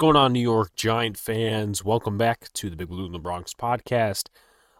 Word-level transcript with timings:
Going 0.00 0.16
on, 0.16 0.32
New 0.32 0.40
York 0.40 0.74
Giant 0.76 1.18
fans? 1.18 1.84
Welcome 1.84 2.16
back 2.16 2.50
to 2.54 2.70
the 2.70 2.76
Big 2.76 2.88
Blue 2.88 3.04
in 3.04 3.12
the 3.12 3.18
Bronx 3.18 3.52
podcast. 3.52 4.30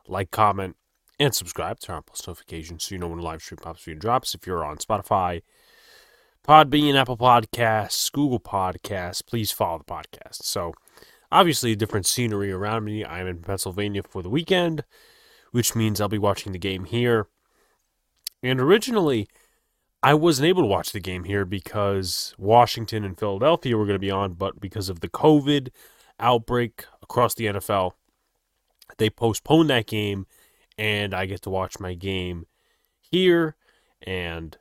Like, 0.08 0.30
comment, 0.30 0.76
and 1.18 1.34
subscribe. 1.34 1.78
Turn 1.78 1.96
on 1.96 2.04
post 2.04 2.26
notifications 2.26 2.84
so 2.84 2.94
you 2.94 2.98
know 2.98 3.08
when 3.08 3.18
a 3.18 3.22
live 3.22 3.42
stream 3.42 3.58
pops 3.58 3.86
and 3.86 4.00
drops. 4.00 4.34
If 4.34 4.46
you're 4.46 4.64
on 4.64 4.78
Spotify, 4.78 5.42
Podbean, 6.42 6.94
Apple 6.94 7.18
Podcasts, 7.18 8.10
Google 8.10 8.40
Podcasts, 8.40 9.22
please 9.26 9.52
follow 9.52 9.76
the 9.76 9.84
podcast. 9.84 10.42
So, 10.44 10.72
obviously, 11.30 11.76
different 11.76 12.06
scenery 12.06 12.50
around 12.50 12.84
me. 12.86 13.04
I'm 13.04 13.26
in 13.26 13.42
Pennsylvania 13.42 14.02
for 14.02 14.22
the 14.22 14.30
weekend, 14.30 14.84
which 15.50 15.76
means 15.76 16.00
I'll 16.00 16.08
be 16.08 16.16
watching 16.16 16.52
the 16.52 16.58
game 16.58 16.86
here. 16.86 17.26
And 18.42 18.58
originally, 18.58 19.28
I 20.02 20.14
wasn't 20.14 20.48
able 20.48 20.62
to 20.62 20.68
watch 20.68 20.92
the 20.92 21.00
game 21.00 21.24
here 21.24 21.44
because 21.44 22.34
Washington 22.38 23.04
and 23.04 23.18
Philadelphia 23.18 23.76
were 23.76 23.84
going 23.84 23.96
to 23.96 23.98
be 23.98 24.10
on, 24.10 24.32
but 24.32 24.60
because 24.60 24.88
of 24.88 25.00
the 25.00 25.08
COVID 25.08 25.68
outbreak 26.18 26.86
across 27.02 27.34
the 27.34 27.46
NFL, 27.46 27.92
they 28.96 29.10
postponed 29.10 29.68
that 29.70 29.86
game, 29.86 30.26
and 30.78 31.12
I 31.14 31.26
get 31.26 31.42
to 31.42 31.50
watch 31.50 31.78
my 31.80 31.94
game 31.94 32.46
here. 33.00 33.56
And 34.02 34.56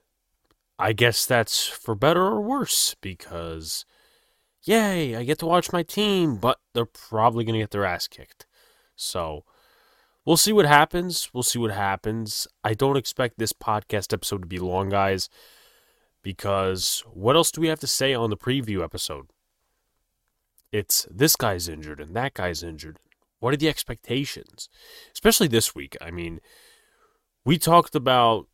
I 0.77 0.91
guess 0.91 1.25
that's 1.25 1.67
for 1.67 1.95
better 1.95 2.21
or 2.21 2.41
worse 2.41 2.95
because, 2.99 3.85
yay, 4.63 5.15
I 5.15 5.23
get 5.23 5.39
to 5.39 5.45
watch 5.45 5.71
my 5.71 5.83
team, 5.83 6.35
but 6.35 6.59
they're 6.73 6.85
probably 6.85 7.45
going 7.45 7.53
to 7.53 7.63
get 7.63 7.71
their 7.71 7.85
ass 7.85 8.07
kicked. 8.07 8.45
So 8.97 9.45
we'll 10.29 10.37
see 10.37 10.53
what 10.53 10.67
happens. 10.67 11.27
We'll 11.33 11.41
see 11.41 11.57
what 11.57 11.71
happens. 11.71 12.47
I 12.63 12.75
don't 12.75 12.97
expect 12.97 13.39
this 13.39 13.51
podcast 13.51 14.13
episode 14.13 14.41
to 14.41 14.47
be 14.47 14.59
long, 14.59 14.89
guys, 14.89 15.27
because 16.21 17.03
what 17.11 17.35
else 17.35 17.49
do 17.49 17.61
we 17.61 17.67
have 17.67 17.79
to 17.79 17.87
say 17.87 18.13
on 18.13 18.29
the 18.29 18.37
preview 18.37 18.83
episode? 18.83 19.31
It's 20.71 21.07
this 21.09 21.35
guy's 21.35 21.67
injured 21.67 21.99
and 21.99 22.15
that 22.15 22.35
guy's 22.35 22.61
injured. 22.61 22.99
What 23.39 23.55
are 23.55 23.57
the 23.57 23.69
expectations? 23.69 24.69
Especially 25.11 25.47
this 25.47 25.73
week. 25.73 25.97
I 25.99 26.11
mean, 26.11 26.41
we 27.43 27.57
talked 27.57 27.95
about 27.95 28.45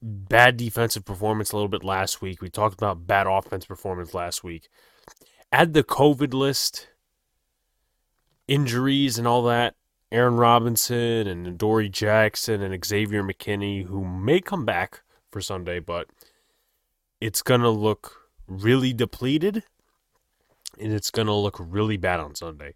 bad 0.00 0.56
defensive 0.56 1.04
performance 1.04 1.52
a 1.52 1.56
little 1.56 1.68
bit 1.68 1.84
last 1.84 2.22
week. 2.22 2.40
We 2.40 2.48
talked 2.48 2.72
about 2.72 3.06
bad 3.06 3.26
offense 3.26 3.66
performance 3.66 4.14
last 4.14 4.42
week. 4.42 4.70
Add 5.52 5.74
the 5.74 5.84
COVID 5.84 6.32
list, 6.32 6.88
injuries, 8.48 9.18
and 9.18 9.28
all 9.28 9.42
that. 9.42 9.74
Aaron 10.12 10.36
Robinson 10.36 11.26
and 11.26 11.46
Adoree 11.46 11.88
Jackson 11.88 12.60
and 12.60 12.84
Xavier 12.84 13.22
McKinney, 13.22 13.86
who 13.86 14.04
may 14.04 14.42
come 14.42 14.66
back 14.66 15.00
for 15.30 15.40
Sunday, 15.40 15.80
but 15.80 16.06
it's 17.18 17.40
going 17.40 17.62
to 17.62 17.70
look 17.70 18.28
really 18.46 18.92
depleted 18.92 19.62
and 20.78 20.92
it's 20.92 21.10
going 21.10 21.28
to 21.28 21.32
look 21.32 21.56
really 21.58 21.96
bad 21.96 22.20
on 22.20 22.34
Sunday. 22.34 22.74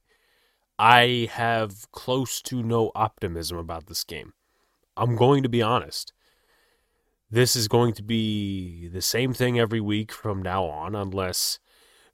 I 0.79 1.29
have 1.31 1.93
close 1.93 2.41
to 2.43 2.63
no 2.63 2.91
optimism 2.95 3.59
about 3.59 3.87
this 3.87 4.03
game. 4.03 4.33
I'm 4.97 5.15
going 5.15 5.43
to 5.43 5.49
be 5.51 5.61
honest. 5.61 6.15
This 7.31 7.55
is 7.55 7.69
going 7.69 7.93
to 7.95 8.03
be 8.03 8.89
the 8.89 9.03
same 9.03 9.35
thing 9.35 9.59
every 9.59 9.81
week 9.81 10.11
from 10.11 10.41
now 10.41 10.65
on, 10.65 10.95
unless 10.95 11.59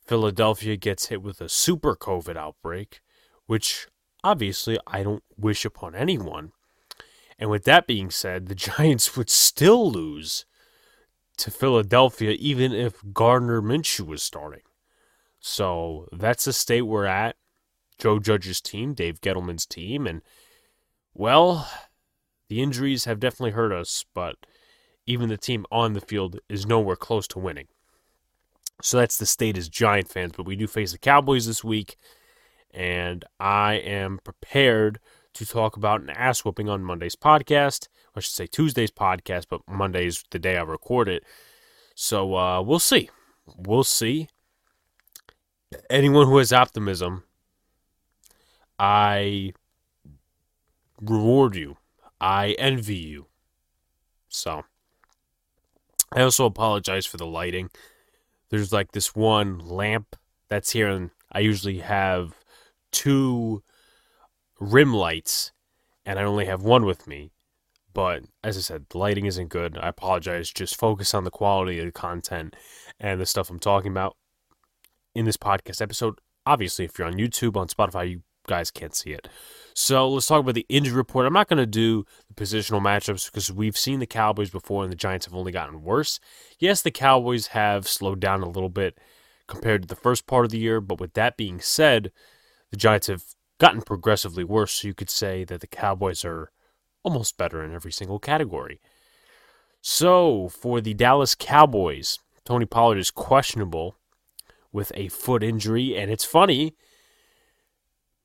Philadelphia 0.05 0.77
gets 0.77 1.07
hit 1.07 1.23
with 1.23 1.41
a 1.41 1.48
super 1.48 1.95
COVID 1.95 2.36
outbreak, 2.36 3.01
which 3.47 3.86
obviously 4.25 4.78
I 4.87 5.03
don't 5.03 5.23
wish 5.37 5.65
upon 5.65 5.95
anyone. 5.95 6.53
And 7.39 7.51
with 7.51 7.64
that 7.64 7.86
being 7.86 8.11
said, 8.11 8.47
the 8.47 8.55
Giants 8.79 9.17
would 9.17 9.30
still 9.30 9.91
lose 9.91 10.45
to 11.39 11.51
Philadelphia 11.51 12.36
even 12.39 12.73
if 12.73 13.02
Gardner 13.13 13.61
Minshew 13.61 14.07
was 14.07 14.23
starting. 14.23 14.63
So 15.41 16.08
that's 16.13 16.45
the 16.45 16.52
state 16.52 16.83
we're 16.83 17.07
at. 17.07 17.36
Joe 17.98 18.19
Judge's 18.19 18.61
team, 18.61 18.95
Dave 18.95 19.20
Gettleman's 19.20 19.67
team, 19.67 20.07
and 20.07 20.23
well, 21.14 21.68
the 22.48 22.63
injuries 22.63 23.05
have 23.05 23.20
definitely 23.20 23.52
hurt 23.52 23.73
us, 23.73 24.05
but 24.14 24.36
even 25.07 25.29
the 25.29 25.36
team 25.36 25.67
on 25.70 25.92
the 25.92 26.01
field 26.01 26.39
is 26.48 26.67
nowhere 26.67 26.97
close 26.97 27.29
to 27.29 27.39
winning. 27.39 27.68
So 28.83 28.98
that's 28.98 29.18
the 29.18 29.27
state 29.27 29.57
as 29.57 29.68
Giant 29.68 30.08
fans, 30.08 30.33
but 30.36 30.47
we 30.47 30.57
do 30.57 30.67
face 30.67 30.92
the 30.92 30.98
Cowboys 30.98 31.47
this 31.47 31.63
week 31.63 31.97
and 32.73 33.25
I 33.39 33.75
am 33.75 34.21
prepared 34.25 34.99
to 35.35 35.47
talk 35.47 35.77
about 35.77 36.01
an 36.03 36.11
ass 36.11 36.45
whooping 36.45 36.69
on 36.69 36.83
Monday's 36.83 37.17
podcast. 37.17 37.89
I 38.15 38.21
should 38.21 38.35
say 38.35 38.47
Tuesday's 38.47 38.91
podcast, 38.91 39.47
but 39.49 39.63
Monday's 39.69 40.25
the 40.31 40.39
day 40.39 40.57
I 40.57 40.63
record 40.63 41.09
it. 41.09 41.25
So 41.95 42.37
uh, 42.37 42.63
we'll 42.63 42.79
see. 42.79 43.11
We'll 43.57 43.85
see. 43.85 44.29
Anyone 45.89 46.27
who 46.27 46.37
has 46.37 46.53
optimism, 46.53 47.25
I 48.79 49.53
reward 51.01 51.57
you. 51.57 51.79
I 52.21 52.55
envy 52.59 52.97
you. 52.97 53.27
So 54.29 54.65
I 56.13 56.21
also 56.21 56.45
apologize 56.45 57.07
for 57.07 57.17
the 57.17 57.27
lighting. 57.27 57.71
There's 58.51 58.73
like 58.73 58.93
this 58.93 59.15
one 59.15 59.59
lamp 59.59 60.15
that's 60.49 60.73
here, 60.73 60.89
and 60.89 61.11
I 61.33 61.41
usually 61.41 61.79
have 61.79 62.35
two 62.92 63.63
rim 64.61 64.95
lights, 64.95 65.53
and 66.07 66.19
I 66.19 66.25
only 66.25 66.47
have 66.47 66.63
one 66.63 66.85
with 66.85 67.07
me. 67.07 67.33
But 67.95 68.25
as 68.42 68.57
I 68.57 68.61
said, 68.61 68.86
the 68.89 68.98
lighting 68.98 69.27
isn't 69.27 69.48
good. 69.48 69.77
I 69.79 69.89
apologize. 69.89 70.51
Just 70.51 70.79
focus 70.79 71.13
on 71.14 71.25
the 71.25 71.30
quality 71.30 71.79
of 71.79 71.86
the 71.86 71.92
content 71.92 72.57
and 72.98 73.20
the 73.20 73.27
stuff 73.27 73.51
I'm 73.51 73.58
talking 73.58 73.91
about 73.91 74.17
in 75.14 75.25
this 75.25 75.36
podcast 75.36 75.83
episode. 75.83 76.19
Obviously, 76.47 76.85
if 76.85 76.98
you're 76.98 77.08
on 77.08 77.14
YouTube, 77.14 77.57
on 77.57 77.69
Spotify, 77.69 78.11
you 78.11 78.23
guys 78.47 78.70
can't 78.70 78.95
see 78.95 79.11
it. 79.11 79.29
So 79.74 80.09
let's 80.09 80.27
talk 80.27 80.41
about 80.41 80.55
the 80.55 80.67
injury 80.69 80.97
report. 80.97 81.27
I'm 81.27 81.33
not 81.33 81.48
going 81.48 81.59
to 81.59 81.67
do 81.67 82.05
the 82.29 82.35
positional 82.35 82.80
matchups 82.80 83.30
because 83.30 83.53
we've 83.53 83.77
seen 83.77 84.01
the 84.01 84.07
Cowboys 84.07 84.51
before 84.51 84.83
and 84.83 84.92
the 84.92 84.97
Giants 84.97 85.27
have 85.27 85.35
only 85.35 85.53
gotten 85.53 85.83
worse. 85.83 86.19
Yes, 86.59 86.83
the 86.83 86.91
Cowboys 86.91 87.48
have 87.48 87.86
slowed 87.86 88.20
down 88.20 88.42
a 88.42 88.48
little 88.48 88.69
bit 88.69 88.98
compared 89.47 89.83
to 89.83 89.89
the 89.89 89.97
first 89.97 90.27
part 90.27 90.45
of 90.45 90.51
the 90.51 90.59
year, 90.59 90.80
but 90.80 91.01
with 91.01 91.14
that 91.14 91.36
being 91.36 91.61
said, 91.61 92.11
the 92.73 92.77
Giants 92.79 93.07
have 93.07 93.23
gotten 93.61 93.83
progressively 93.83 94.43
worse, 94.43 94.73
so 94.73 94.89
you 94.89 94.95
could 94.95 95.11
say 95.11 95.45
that 95.45 95.61
the 95.61 95.67
Cowboys 95.69 96.25
are 96.25 96.51
almost 97.05 97.37
better 97.37 97.63
in 97.63 97.73
every 97.73 97.93
single 97.93 98.19
category. 98.19 98.81
So, 99.83 100.49
for 100.49 100.81
the 100.81 100.95
Dallas 100.95 101.35
Cowboys, 101.35 102.19
Tony 102.45 102.67
Pollard 102.67 102.99
is 102.99 103.11
questionable 103.11 103.97
with 104.73 104.91
a 104.95 105.09
foot 105.09 105.45
injury, 105.45 105.97
and 105.97 106.11
it's 106.11 106.25
funny 106.25 106.75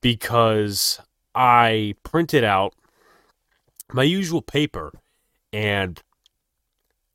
because 0.01 1.01
I 1.35 1.95
printed 2.03 2.43
out 2.43 2.73
my 3.91 4.03
usual 4.03 4.41
paper 4.41 4.93
and 5.51 6.01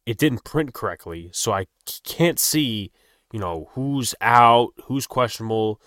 it 0.04 0.19
didn't 0.19 0.44
print 0.44 0.75
correctly, 0.75 1.31
so 1.32 1.53
I 1.53 1.66
can't 2.04 2.38
see, 2.38 2.93
you 3.32 3.38
know, 3.38 3.70
who's 3.72 4.14
out, 4.20 4.70
who's 4.84 5.06
questionable, 5.06 5.81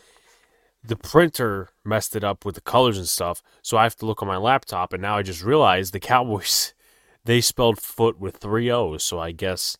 the 0.87 0.95
printer 0.95 1.69
messed 1.83 2.15
it 2.15 2.23
up 2.23 2.45
with 2.45 2.55
the 2.55 2.61
colors 2.61 2.97
and 2.97 3.07
stuff, 3.07 3.41
so 3.61 3.77
I 3.77 3.83
have 3.83 3.95
to 3.97 4.05
look 4.05 4.21
on 4.21 4.27
my 4.27 4.37
laptop. 4.37 4.93
And 4.93 5.01
now 5.01 5.17
I 5.17 5.21
just 5.21 5.43
realized 5.43 5.93
the 5.93 5.99
Cowboys 5.99 6.73
they 7.25 7.41
spelled 7.41 7.79
foot 7.79 8.19
with 8.19 8.37
three 8.37 8.69
O's, 8.69 9.03
so 9.03 9.19
I 9.19 9.31
guess 9.31 9.77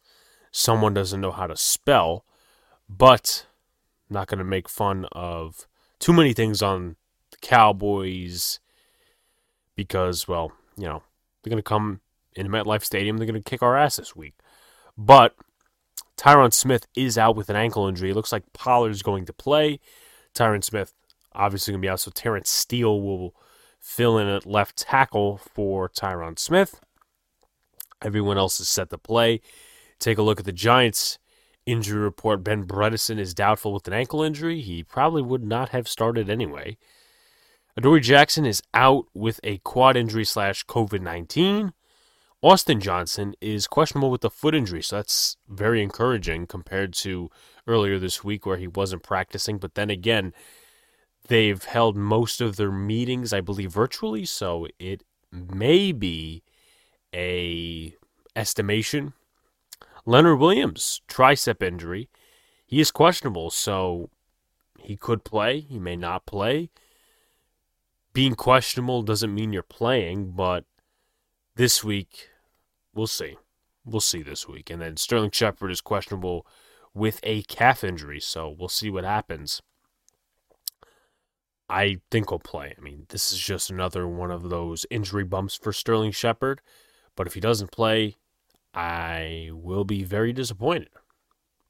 someone 0.52 0.94
doesn't 0.94 1.22
know 1.22 1.32
how 1.32 1.48
to 1.48 1.56
spell. 1.56 2.26
But 2.90 3.46
I'm 4.10 4.16
not 4.16 4.28
going 4.28 4.40
to 4.40 4.46
make 4.46 4.70
fun 4.70 5.06
of 5.12 5.68
too 6.00 6.14
many 6.14 6.34
things 6.34 6.62
on 6.62 6.96
the 7.32 7.38
Cowboys 7.38 8.60
because, 9.76 10.28
well, 10.28 10.52
you 10.78 10.86
know, 10.86 11.04
they're 11.42 11.52
going 11.52 11.58
to 11.58 11.64
come 11.64 12.02
into 12.36 12.52
MetLife 12.52 12.84
Stadium. 12.84 13.18
They're 13.18 13.28
going 13.28 13.42
to 13.42 13.50
kick 13.50 13.64
our 13.64 13.78
ass 13.78 13.98
this 13.98 14.16
week. 14.16 14.34
But 14.98 15.36
Tyron 16.18 16.54
Smith 16.54 16.88
is 16.96 17.18
out 17.18 17.36
with 17.36 17.50
an 17.50 17.56
ankle 17.56 17.88
injury. 17.88 18.12
It 18.12 18.16
looks 18.16 18.32
like 18.32 18.54
Pollard's 18.54 19.02
going 19.02 19.26
to 19.26 19.34
play. 19.34 19.80
Tyron 20.36 20.64
Smith 20.64 20.94
obviously 21.36 21.72
going 21.72 21.82
to 21.82 21.86
be 21.86 21.90
out, 21.90 22.00
so 22.00 22.12
Terence 22.12 22.50
Steele 22.50 23.02
will 23.02 23.36
fill 23.80 24.18
in 24.18 24.28
at 24.28 24.46
left 24.46 24.78
tackle 24.78 25.38
for 25.38 25.90
Tyron 25.90 26.40
Smith. 26.40 26.80
Everyone 28.02 28.38
else 28.38 28.60
is 28.60 28.68
set 28.68 28.90
to 28.90 28.98
play. 28.98 29.42
Take 30.00 30.18
a 30.18 30.22
look 30.24 30.40
at 30.40 30.46
the 30.46 30.52
Giants 30.52 31.18
injury 31.66 32.00
report. 32.00 32.44
Ben 32.44 32.66
Bredeson 32.66 33.20
is 33.20 33.34
doubtful 33.34 33.74
with 33.74 33.88
an 33.88 33.94
ankle 33.94 34.22
injury. 34.22 34.62
He 34.62 34.84
probably 34.84 35.22
would 35.22 35.44
not 35.44 35.70
have 35.70 35.88
started 35.88 36.30
anyway. 36.30 36.78
Adoree 37.78 38.02
Jackson 38.02 38.46
is 38.46 38.64
out 38.74 39.06
with 39.14 39.40
a 39.44 39.58
quad 39.60 39.98
injury 39.98 40.26
slash 40.26 40.66
COVID 40.66 41.02
19. 41.02 41.74
Austin 42.42 42.80
Johnson 42.80 43.34
is 43.42 43.66
questionable 43.66 44.12
with 44.12 44.24
a 44.24 44.30
foot 44.30 44.54
injury, 44.54 44.84
so 44.84 44.98
that's 44.98 45.36
very 45.50 45.82
encouraging 45.82 46.46
compared 46.46 46.94
to 46.94 47.30
earlier 47.68 48.00
this 48.00 48.24
week 48.24 48.46
where 48.46 48.58
he 48.58 48.68
wasn't 48.68 49.04
practicing. 49.04 49.58
But 49.58 49.76
then 49.76 49.90
again, 49.90 50.34
they've 51.28 51.64
held 51.64 51.96
most 51.96 52.42
of 52.42 52.56
their 52.56 52.72
meetings, 52.72 53.34
I 53.34 53.42
believe, 53.42 53.72
virtually, 53.72 54.26
so 54.26 54.68
it 54.80 55.04
may 55.32 55.92
be 55.92 56.44
a 57.14 57.96
estimation. 58.36 59.14
Leonard 60.06 60.40
Williams, 60.40 61.02
tricep 61.08 61.64
injury. 61.64 62.10
He 62.68 62.80
is 62.80 62.92
questionable, 62.92 63.50
so 63.50 64.10
He 64.86 64.96
could 64.96 65.24
play, 65.24 65.62
he 65.62 65.80
may 65.80 65.96
not 65.96 66.26
play. 66.28 66.70
Being 68.14 68.36
questionable 68.36 69.02
doesn't 69.02 69.34
mean 69.34 69.52
you're 69.52 69.64
playing, 69.64 70.32
but 70.32 70.66
this 71.56 71.84
week, 71.84 72.30
we'll 72.94 73.08
see. 73.08 73.38
We'll 73.84 74.00
see 74.00 74.22
this 74.22 74.48
week. 74.48 74.70
And 74.70 74.82
then 74.82 74.98
Sterling 74.98 75.32
Shepard 75.32 75.72
is 75.72 75.82
questionable 75.82 76.46
with 76.96 77.20
a 77.22 77.44
calf 77.44 77.84
injury, 77.84 78.20
so 78.20 78.50
we'll 78.58 78.70
see 78.70 78.90
what 78.90 79.04
happens. 79.04 79.62
I 81.70 81.98
think 82.10 82.30
he'll 82.30 82.40
play. 82.40 82.74
I 82.78 82.82
mean, 82.82 83.06
this 83.10 83.32
is 83.32 83.40
just 83.40 83.70
another 83.70 84.08
one 84.08 84.32
of 84.32 84.50
those 84.50 84.86
injury 84.90 85.24
bumps 85.24 85.56
for 85.56 85.74
Sterling 85.74 86.12
Shepard. 86.12 86.62
But 87.16 87.28
if 87.28 87.34
he 87.34 87.40
doesn't 87.40 87.72
play, 87.72 88.18
I 88.74 89.50
will 89.52 89.84
be 89.84 90.04
very 90.04 90.32
disappointed. 90.32 90.90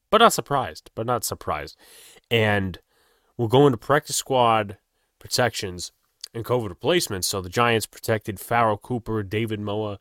But 0.09 0.19
not 0.19 0.33
surprised. 0.33 0.91
But 0.95 1.05
not 1.05 1.23
surprised. 1.23 1.77
And 2.29 2.79
we'll 3.37 3.47
go 3.47 3.65
into 3.65 3.77
practice 3.77 4.15
squad 4.15 4.77
protections 5.17 5.91
and 6.33 6.43
COVID 6.43 6.69
replacements. 6.69 7.27
So 7.27 7.41
the 7.41 7.49
Giants 7.49 7.85
protected 7.85 8.39
Pharoh 8.39 8.77
Cooper, 8.77 9.23
David 9.23 9.61
Moa, 9.61 9.97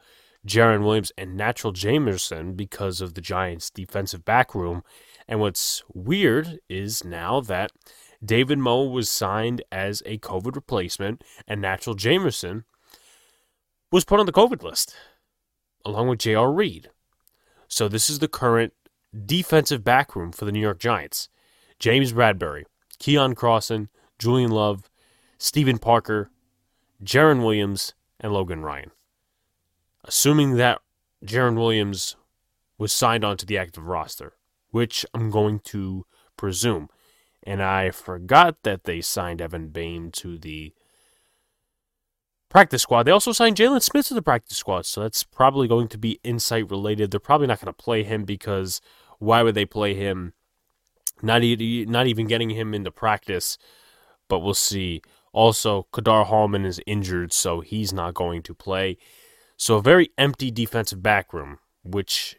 Jarren 0.47 0.85
Williams, 0.85 1.12
and 1.17 1.38
Natrell 1.38 1.73
Jamerson 1.73 2.56
because 2.56 3.00
of 3.00 3.15
the 3.15 3.21
Giants' 3.21 3.71
defensive 3.71 4.25
back 4.25 4.55
room. 4.55 4.82
And 5.26 5.41
what's 5.41 5.82
weird 5.93 6.59
is 6.69 7.05
now 7.05 7.41
that 7.41 7.73
David 8.25 8.59
Moa 8.59 8.88
was 8.88 9.11
signed 9.11 9.62
as 9.71 10.03
a 10.06 10.19
COVID 10.19 10.55
replacement, 10.55 11.23
and 11.47 11.62
Natrell 11.62 11.97
Jamerson 11.97 12.65
was 13.91 14.05
put 14.05 14.21
on 14.21 14.26
the 14.26 14.32
COVID 14.32 14.62
list, 14.62 14.94
along 15.85 16.09
with 16.09 16.19
J.R. 16.19 16.53
Reed. 16.53 16.91
So 17.69 17.88
this 17.88 18.09
is 18.09 18.19
the 18.19 18.29
current 18.29 18.73
defensive 19.25 19.85
backroom 19.85 20.32
for 20.32 20.44
the 20.44 20.53
New 20.53 20.61
York 20.61 20.79
Giants. 20.79 21.29
James 21.79 22.12
Bradberry, 22.12 22.65
Keion 22.99 23.35
Crossen, 23.35 23.88
Julian 24.19 24.50
Love, 24.50 24.91
Stephen 25.38 25.79
Parker, 25.79 26.31
Jarren 27.03 27.44
Williams, 27.44 27.94
and 28.21 28.32
Logan 28.32 28.62
Ryan. 28.62 28.91
Assuming 30.05 30.56
that 30.56 30.81
Jarren 31.25 31.56
Williams 31.56 32.17
was 32.79 32.93
signed 32.93 33.25
onto 33.25 33.44
the 33.44 33.59
active 33.59 33.87
roster, 33.87 34.35
which 34.75 35.06
I'm 35.15 35.31
going 35.31 35.61
to 35.61 36.05
presume. 36.37 36.88
And 37.44 37.62
I 37.62 37.93
forgot 37.93 38.56
that 38.65 38.82
they 38.82 39.00
signed 39.00 39.41
Evan 39.41 39.69
Boehm 39.69 40.11
to 40.15 40.37
the 40.37 40.73
practice 42.49 42.82
squad. 42.82 43.05
They 43.05 43.12
also 43.12 43.31
signed 43.31 43.56
Jalen 43.56 43.82
Smith 43.82 44.09
to 44.09 44.15
the 44.15 44.21
practice 44.21 44.56
squad, 44.56 44.85
so 44.85 45.03
that's 45.03 45.23
probably 45.23 45.69
going 45.69 45.87
to 45.88 45.97
be 45.97 46.19
insight 46.25 46.69
related. 46.69 47.12
They're 47.12 47.21
probably 47.21 47.47
not 47.47 47.61
going 47.61 47.73
to 47.73 47.85
play 47.85 48.03
him 48.03 48.25
because 48.25 48.81
why 49.21 49.44
would 49.44 49.55
they 49.55 49.65
play 49.65 49.94
him? 49.94 50.32
Not, 51.23 51.44
e- 51.44 51.87
not 51.88 52.09
even 52.09 52.26
getting 52.26 52.50
him 52.50 52.75
into 52.75 52.91
practice, 52.91 53.56
but 54.29 54.41
we'll 54.41 54.55
see. 54.55 55.03
Also, 55.32 55.87
Ka'dar 55.93 56.25
Hollman 56.25 56.67
is 56.67 56.81
injured, 56.85 57.32
so 57.32 57.61
he's 57.61 57.93
not 57.93 58.15
going 58.15 58.43
to 58.43 58.55
play. 58.55 58.99
So 59.56 59.76
a 59.76 59.82
very 59.82 60.11
empty 60.19 60.50
defensive 60.50 61.00
back 61.00 61.32
room, 61.32 61.61
which 61.85 62.35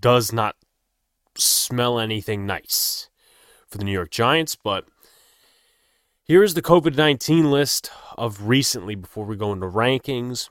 does 0.00 0.32
not 0.32 0.56
smell 1.36 1.98
anything 1.98 2.46
nice 2.46 3.08
for 3.68 3.78
the 3.78 3.84
New 3.84 3.92
York 3.92 4.10
Giants. 4.10 4.56
But 4.56 4.86
here 6.22 6.42
is 6.42 6.54
the 6.54 6.62
COVID 6.62 6.96
19 6.96 7.50
list 7.50 7.90
of 8.16 8.48
recently 8.48 8.94
before 8.94 9.26
we 9.26 9.36
go 9.36 9.52
into 9.52 9.66
rankings 9.66 10.48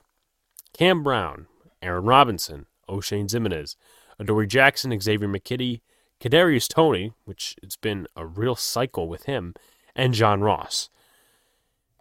Cam 0.72 1.02
Brown, 1.02 1.46
Aaron 1.80 2.04
Robinson, 2.04 2.66
Oshane 2.88 3.28
Ximines, 3.28 3.76
Adoree 4.18 4.46
Jackson, 4.46 4.98
Xavier 5.00 5.28
McKinney, 5.28 5.80
Kadarius 6.20 6.68
Toney, 6.68 7.12
which 7.24 7.56
it's 7.62 7.76
been 7.76 8.06
a 8.16 8.26
real 8.26 8.56
cycle 8.56 9.08
with 9.08 9.24
him, 9.24 9.54
and 9.94 10.14
John 10.14 10.40
Ross. 10.40 10.90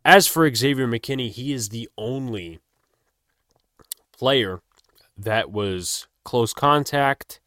As 0.06 0.28
for 0.28 0.54
Xavier 0.54 0.88
McKinney, 0.88 1.30
he 1.30 1.54
is 1.54 1.70
the 1.70 1.90
only 1.98 2.60
player 4.18 4.62
that 5.18 5.52
was 5.52 6.08
close 6.24 6.54
contact 6.54 7.40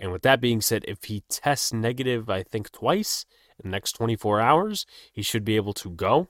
and 0.00 0.10
with 0.10 0.22
that 0.22 0.40
being 0.40 0.62
said, 0.62 0.84
if 0.88 1.04
he 1.04 1.22
tests 1.28 1.74
negative, 1.74 2.30
I 2.30 2.42
think 2.42 2.72
twice 2.72 3.26
in 3.62 3.70
the 3.70 3.76
next 3.76 3.92
24 3.92 4.40
hours, 4.40 4.86
he 5.12 5.20
should 5.20 5.44
be 5.44 5.56
able 5.56 5.74
to 5.74 5.90
go 5.90 6.28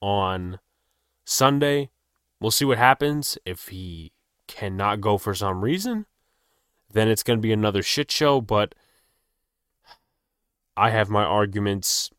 on 0.00 0.60
Sunday. 1.24 1.90
We'll 2.40 2.52
see 2.52 2.64
what 2.64 2.78
happens. 2.78 3.36
If 3.44 3.68
he 3.68 4.12
cannot 4.46 5.00
go 5.00 5.18
for 5.18 5.34
some 5.34 5.62
reason, 5.62 6.06
then 6.92 7.08
it's 7.08 7.24
going 7.24 7.38
to 7.38 7.42
be 7.42 7.52
another 7.52 7.82
shit 7.82 8.12
show. 8.12 8.40
But 8.40 8.76
I 10.76 10.90
have 10.90 11.10
my 11.10 11.24
arguments 11.24 12.10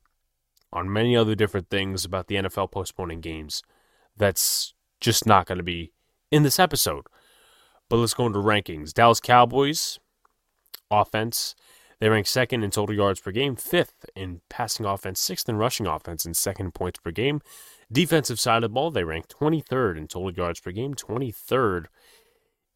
on 0.73 0.91
many 0.91 1.15
other 1.15 1.35
different 1.35 1.69
things 1.69 2.03
about 2.03 2.27
the 2.27 2.35
NFL 2.35 2.71
postponing 2.71 3.21
games. 3.21 3.63
That's 4.17 4.73
just 4.99 5.25
not 5.25 5.45
going 5.45 5.57
to 5.57 5.63
be 5.63 5.93
in 6.31 6.43
this 6.43 6.59
episode. 6.59 7.05
But 7.87 7.97
let's 7.97 8.13
go 8.13 8.25
into 8.25 8.39
rankings. 8.39 8.93
Dallas 8.93 9.21
Cowboys 9.21 9.99
offense. 10.91 11.55
They 11.99 12.09
rank 12.09 12.27
second 12.27 12.63
in 12.63 12.71
total 12.71 12.95
yards 12.95 13.19
per 13.19 13.31
game, 13.31 13.55
fifth 13.55 14.05
in 14.15 14.41
passing 14.49 14.85
offense, 14.85 15.19
sixth 15.19 15.47
in 15.47 15.55
rushing 15.55 15.87
offense, 15.87 16.25
and 16.25 16.35
second 16.35 16.67
in 16.67 16.71
points 16.71 16.99
per 16.99 17.11
game. 17.11 17.41
Defensive 17.91 18.39
side 18.39 18.57
of 18.57 18.63
the 18.63 18.73
ball, 18.73 18.91
they 18.91 19.03
rank 19.03 19.27
23rd 19.27 19.97
in 19.97 20.07
total 20.07 20.33
yards 20.33 20.59
per 20.59 20.71
game, 20.71 20.93
23rd 20.93 21.85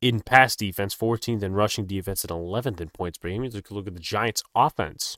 in 0.02 0.22
pass 0.22 0.56
defense, 0.56 0.96
14th 0.96 1.44
in 1.44 1.54
rushing 1.54 1.86
defense, 1.86 2.24
and 2.24 2.32
11th 2.32 2.80
in 2.80 2.90
points 2.90 3.18
per 3.18 3.30
game. 3.30 3.44
You 3.44 3.52
look 3.70 3.88
at 3.88 3.94
the 3.94 4.00
Giants' 4.00 4.44
offense. 4.56 5.18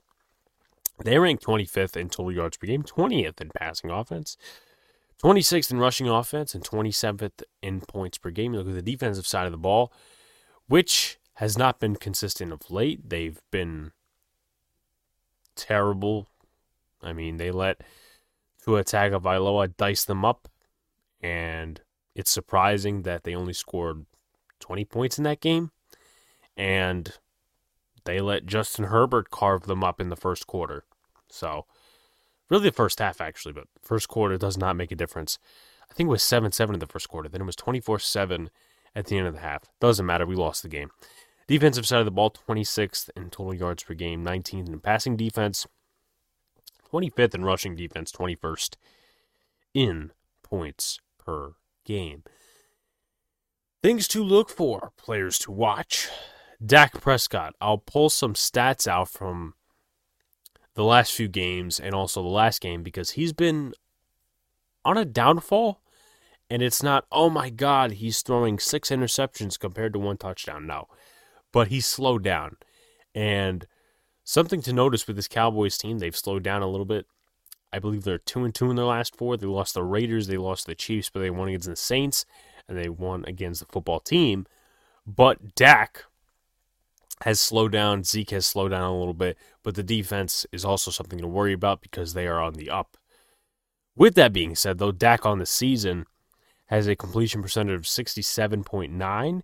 They 1.04 1.18
rank 1.18 1.40
25th 1.40 1.96
in 1.96 2.08
total 2.08 2.32
yards 2.32 2.56
per 2.56 2.66
game, 2.66 2.82
20th 2.82 3.40
in 3.40 3.50
passing 3.50 3.90
offense, 3.90 4.36
26th 5.22 5.70
in 5.70 5.78
rushing 5.78 6.08
offense, 6.08 6.54
and 6.54 6.64
27th 6.64 7.42
in 7.62 7.80
points 7.80 8.18
per 8.18 8.30
game. 8.30 8.52
You 8.52 8.60
look 8.60 8.68
at 8.68 8.74
the 8.74 8.82
defensive 8.82 9.26
side 9.26 9.46
of 9.46 9.52
the 9.52 9.58
ball, 9.58 9.92
which 10.66 11.18
has 11.42 11.58
not 11.58 11.80
been 11.80 11.96
consistent 11.96 12.52
of 12.52 12.70
late. 12.70 13.10
They've 13.10 13.40
been 13.50 13.90
terrible. 15.56 16.28
I 17.02 17.12
mean, 17.12 17.36
they 17.36 17.50
let 17.50 17.80
Tua 18.64 18.84
Tagovailoa 18.84 19.76
dice 19.76 20.04
them 20.04 20.24
up, 20.24 20.46
and 21.20 21.80
it's 22.14 22.30
surprising 22.30 23.02
that 23.02 23.24
they 23.24 23.34
only 23.34 23.54
scored 23.54 24.06
20 24.60 24.84
points 24.84 25.18
in 25.18 25.24
that 25.24 25.40
game, 25.40 25.72
and 26.56 27.12
they 28.04 28.20
let 28.20 28.46
Justin 28.46 28.84
Herbert 28.84 29.30
carve 29.32 29.64
them 29.64 29.82
up 29.82 30.00
in 30.00 30.10
the 30.10 30.16
first 30.16 30.46
quarter. 30.46 30.84
So, 31.28 31.66
really 32.50 32.70
the 32.70 32.72
first 32.72 33.00
half 33.00 33.20
actually, 33.20 33.54
but 33.54 33.66
first 33.82 34.06
quarter 34.06 34.38
does 34.38 34.56
not 34.56 34.76
make 34.76 34.92
a 34.92 34.96
difference. 34.96 35.40
I 35.90 35.94
think 35.94 36.06
it 36.06 36.10
was 36.10 36.22
7 36.22 36.52
7 36.52 36.72
in 36.72 36.78
the 36.78 36.86
first 36.86 37.08
quarter. 37.08 37.28
Then 37.28 37.40
it 37.40 37.46
was 37.46 37.56
24 37.56 37.98
7 37.98 38.48
at 38.94 39.06
the 39.06 39.18
end 39.18 39.26
of 39.26 39.34
the 39.34 39.40
half. 39.40 39.64
Doesn't 39.80 40.06
matter. 40.06 40.24
We 40.24 40.36
lost 40.36 40.62
the 40.62 40.68
game. 40.68 40.90
Defensive 41.46 41.86
side 41.86 42.00
of 42.00 42.04
the 42.04 42.10
ball, 42.10 42.30
26th 42.30 43.10
in 43.16 43.30
total 43.30 43.54
yards 43.54 43.82
per 43.82 43.94
game, 43.94 44.24
19th 44.24 44.68
in 44.68 44.80
passing 44.80 45.16
defense, 45.16 45.66
25th 46.92 47.34
in 47.34 47.44
rushing 47.44 47.74
defense, 47.74 48.12
21st 48.12 48.76
in 49.74 50.12
points 50.42 51.00
per 51.18 51.54
game. 51.84 52.22
Things 53.82 54.06
to 54.08 54.22
look 54.22 54.48
for, 54.48 54.92
players 54.96 55.38
to 55.40 55.50
watch. 55.50 56.08
Dak 56.64 57.00
Prescott. 57.00 57.56
I'll 57.60 57.78
pull 57.78 58.08
some 58.08 58.34
stats 58.34 58.86
out 58.86 59.08
from 59.08 59.54
the 60.74 60.84
last 60.84 61.12
few 61.12 61.26
games 61.26 61.80
and 61.80 61.92
also 61.94 62.22
the 62.22 62.28
last 62.28 62.60
game 62.60 62.84
because 62.84 63.10
he's 63.10 63.32
been 63.32 63.74
on 64.84 64.96
a 64.96 65.04
downfall. 65.04 65.80
And 66.48 66.62
it's 66.62 66.82
not, 66.82 67.06
oh 67.10 67.30
my 67.30 67.50
God, 67.50 67.92
he's 67.92 68.20
throwing 68.20 68.58
six 68.58 68.90
interceptions 68.90 69.58
compared 69.58 69.94
to 69.94 69.98
one 69.98 70.18
touchdown. 70.18 70.66
No 70.66 70.86
but 71.52 71.68
he's 71.68 71.86
slowed 71.86 72.22
down. 72.22 72.56
And 73.14 73.66
something 74.24 74.62
to 74.62 74.72
notice 74.72 75.06
with 75.06 75.16
this 75.16 75.28
Cowboys 75.28 75.78
team, 75.78 75.98
they've 75.98 76.16
slowed 76.16 76.42
down 76.42 76.62
a 76.62 76.68
little 76.68 76.86
bit. 76.86 77.06
I 77.72 77.78
believe 77.78 78.04
they're 78.04 78.18
two 78.18 78.44
and 78.44 78.54
two 78.54 78.70
in 78.70 78.76
their 78.76 78.84
last 78.84 79.16
four. 79.16 79.36
They 79.36 79.46
lost 79.46 79.74
the 79.74 79.82
Raiders, 79.82 80.26
they 80.26 80.36
lost 80.36 80.66
the 80.66 80.74
Chiefs, 80.74 81.10
but 81.10 81.20
they 81.20 81.30
won 81.30 81.48
against 81.48 81.68
the 81.68 81.76
Saints, 81.76 82.26
and 82.68 82.76
they 82.76 82.88
won 82.88 83.24
against 83.26 83.60
the 83.60 83.66
football 83.66 84.00
team. 84.00 84.46
But 85.06 85.54
Dak 85.54 86.04
has 87.22 87.40
slowed 87.40 87.72
down. 87.72 88.04
Zeke 88.04 88.30
has 88.30 88.46
slowed 88.46 88.72
down 88.72 88.82
a 88.82 88.98
little 88.98 89.14
bit, 89.14 89.38
but 89.62 89.74
the 89.74 89.82
defense 89.82 90.46
is 90.52 90.64
also 90.64 90.90
something 90.90 91.20
to 91.20 91.26
worry 91.26 91.52
about 91.52 91.80
because 91.80 92.14
they 92.14 92.26
are 92.26 92.40
on 92.40 92.54
the 92.54 92.70
up. 92.70 92.96
With 93.96 94.14
that 94.14 94.32
being 94.32 94.54
said, 94.54 94.78
though, 94.78 94.92
Dak 94.92 95.24
on 95.26 95.38
the 95.38 95.46
season 95.46 96.06
has 96.66 96.86
a 96.86 96.96
completion 96.96 97.42
percentage 97.42 97.74
of 97.74 97.82
67.9 97.82 99.42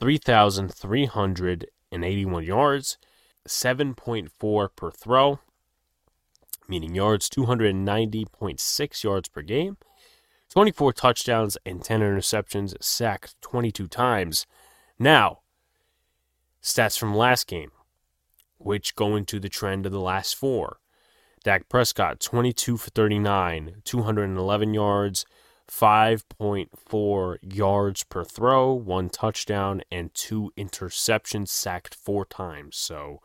3,381 0.00 2.44
yards, 2.44 2.98
7.4 3.46 4.68
per 4.76 4.90
throw, 4.90 5.38
meaning 6.68 6.94
yards, 6.94 7.30
290.6 7.30 9.04
yards 9.04 9.28
per 9.28 9.42
game, 9.42 9.76
24 10.50 10.92
touchdowns 10.92 11.56
and 11.66 11.82
10 11.82 12.00
interceptions, 12.00 12.80
sacked 12.82 13.34
22 13.42 13.88
times. 13.88 14.46
Now, 14.98 15.40
stats 16.62 16.98
from 16.98 17.14
last 17.14 17.46
game, 17.46 17.70
which 18.58 18.96
go 18.96 19.16
into 19.16 19.40
the 19.40 19.48
trend 19.48 19.86
of 19.86 19.92
the 19.92 20.00
last 20.00 20.34
four. 20.34 20.78
Dak 21.44 21.68
Prescott, 21.68 22.20
22 22.20 22.76
for 22.76 22.90
39, 22.90 23.82
211 23.84 24.74
yards, 24.74 25.24
5.4 25.70 27.38
yards 27.42 28.04
per 28.04 28.24
throw, 28.24 28.72
one 28.72 29.10
touchdown, 29.10 29.82
and 29.92 30.12
two 30.14 30.50
interceptions, 30.56 31.48
sacked 31.48 31.94
four 31.94 32.24
times. 32.24 32.76
So 32.76 33.20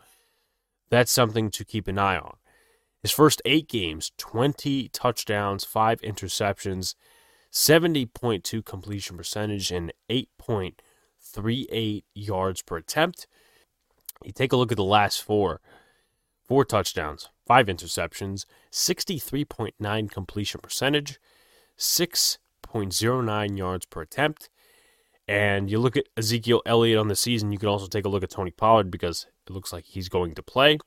that's 0.90 1.12
something 1.12 1.50
to 1.52 1.66
keep 1.66 1.88
an 1.88 1.98
eye 1.98 2.18
on. 2.18 2.36
His 3.02 3.12
first 3.12 3.42
eight 3.46 3.68
games 3.68 4.12
20 4.18 4.90
touchdowns, 4.90 5.64
five 5.64 6.02
interceptions, 6.02 6.96
70.2 7.52 8.66
completion 8.66 9.18
percentage, 9.18 9.72
and 9.72 9.94
8.38 10.10 12.04
yards 12.14 12.62
per 12.62 12.78
attempt. 12.78 13.28
You 14.24 14.32
take 14.32 14.54
a 14.54 14.58
look 14.58 14.72
at 14.72 14.78
the 14.78 14.84
last 14.84 15.22
four 15.22 15.62
four 16.44 16.66
touchdowns, 16.66 17.30
five 17.48 17.68
interceptions, 17.68 18.46
63.9 18.72 20.12
completion 20.12 20.60
percentage, 20.62 21.20
6.09 21.78 23.58
yards 23.58 23.86
per 23.86 24.02
attempt. 24.02 24.50
And 25.28 25.70
you 25.70 25.80
look 25.80 25.96
at 25.96 26.10
Ezekiel 26.18 26.62
Elliott 26.66 27.00
on 27.00 27.08
the 27.08 27.16
season, 27.16 27.52
you 27.52 27.58
can 27.58 27.70
also 27.70 27.88
take 27.88 28.06
a 28.06 28.10
look 28.10 28.24
at 28.24 28.32
Tony 28.32 28.52
Pollard 28.52 28.92
because 28.92 29.28
it 29.48 29.54
looks 29.54 29.72
like 29.72 29.86
he's 29.86 30.10
going 30.10 30.36
to 30.36 30.44
play. 30.44 30.78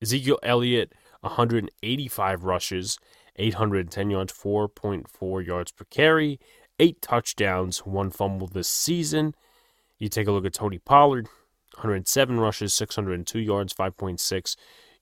Ezekiel 0.00 0.38
Elliott, 0.42 0.92
185 1.20 2.44
rushes, 2.44 2.98
810 3.36 4.10
yards, 4.10 4.32
4.4 4.32 5.46
yards 5.46 5.72
per 5.72 5.84
carry, 5.84 6.40
eight 6.78 7.02
touchdowns, 7.02 7.80
one 7.80 8.10
fumble 8.10 8.46
this 8.46 8.68
season. 8.68 9.34
You 9.98 10.08
take 10.08 10.28
a 10.28 10.32
look 10.32 10.46
at 10.46 10.54
Tony 10.54 10.78
Pollard, 10.78 11.26
107 11.74 12.40
rushes, 12.40 12.74
602 12.74 13.38
yards, 13.38 13.74
5.6 13.74 14.56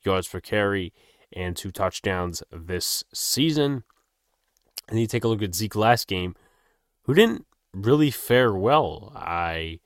yards 0.04 0.28
per 0.28 0.40
carry, 0.40 0.92
and 1.32 1.56
two 1.56 1.70
touchdowns 1.70 2.42
this 2.50 3.04
season. 3.12 3.84
And 4.88 5.00
you 5.00 5.06
take 5.06 5.24
a 5.24 5.28
look 5.28 5.42
at 5.42 5.54
Zeke 5.54 5.76
last 5.76 6.06
game, 6.06 6.34
who 7.02 7.14
didn't 7.14 7.46
really 7.72 8.10
fare 8.10 8.54
well. 8.54 9.12
I 9.14 9.80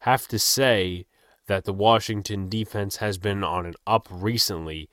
have 0.00 0.26
to 0.28 0.38
say 0.38 1.06
that 1.46 1.64
the 1.64 1.72
Washington 1.72 2.48
defense 2.48 2.96
has 2.96 3.18
been 3.18 3.44
on 3.44 3.66
an 3.66 3.74
up 3.86 4.08
recently. 4.10 4.88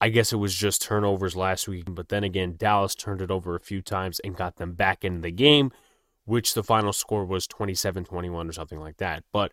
I 0.00 0.08
guess 0.08 0.32
it 0.32 0.36
was 0.36 0.54
just 0.54 0.82
turnovers 0.82 1.36
last 1.36 1.68
week, 1.68 1.84
but 1.88 2.08
then 2.08 2.24
again, 2.24 2.54
Dallas 2.56 2.94
turned 2.94 3.20
it 3.20 3.30
over 3.30 3.54
a 3.54 3.60
few 3.60 3.82
times 3.82 4.18
and 4.20 4.34
got 4.34 4.56
them 4.56 4.72
back 4.72 5.04
into 5.04 5.20
the 5.20 5.30
game, 5.30 5.72
which 6.24 6.54
the 6.54 6.64
final 6.64 6.92
score 6.92 7.24
was 7.24 7.46
27 7.46 8.04
21 8.04 8.48
or 8.48 8.52
something 8.52 8.80
like 8.80 8.96
that. 8.96 9.24
But 9.30 9.52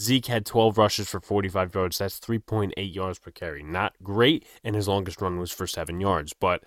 Zeke 0.00 0.26
had 0.26 0.46
12 0.46 0.78
rushes 0.78 1.08
for 1.08 1.20
45 1.20 1.74
yards. 1.74 1.98
That's 1.98 2.20
3.8 2.20 2.72
yards 2.94 3.18
per 3.18 3.32
carry. 3.32 3.64
Not 3.64 3.94
great, 4.02 4.46
and 4.62 4.76
his 4.76 4.86
longest 4.86 5.20
run 5.20 5.38
was 5.38 5.50
for 5.50 5.66
7 5.66 6.00
yards. 6.00 6.32
But 6.32 6.62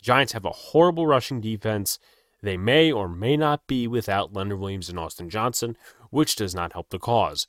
Giants 0.00 0.32
have 0.32 0.44
a 0.44 0.50
horrible 0.50 1.06
rushing 1.06 1.40
defense. 1.40 1.98
They 2.42 2.56
may 2.56 2.90
or 2.90 3.08
may 3.08 3.36
not 3.36 3.66
be 3.66 3.86
without 3.86 4.32
Leonard 4.32 4.58
Williams 4.58 4.88
and 4.88 4.98
Austin 4.98 5.28
Johnson, 5.28 5.76
which 6.10 6.36
does 6.36 6.54
not 6.54 6.72
help 6.72 6.90
the 6.90 6.98
cause. 6.98 7.46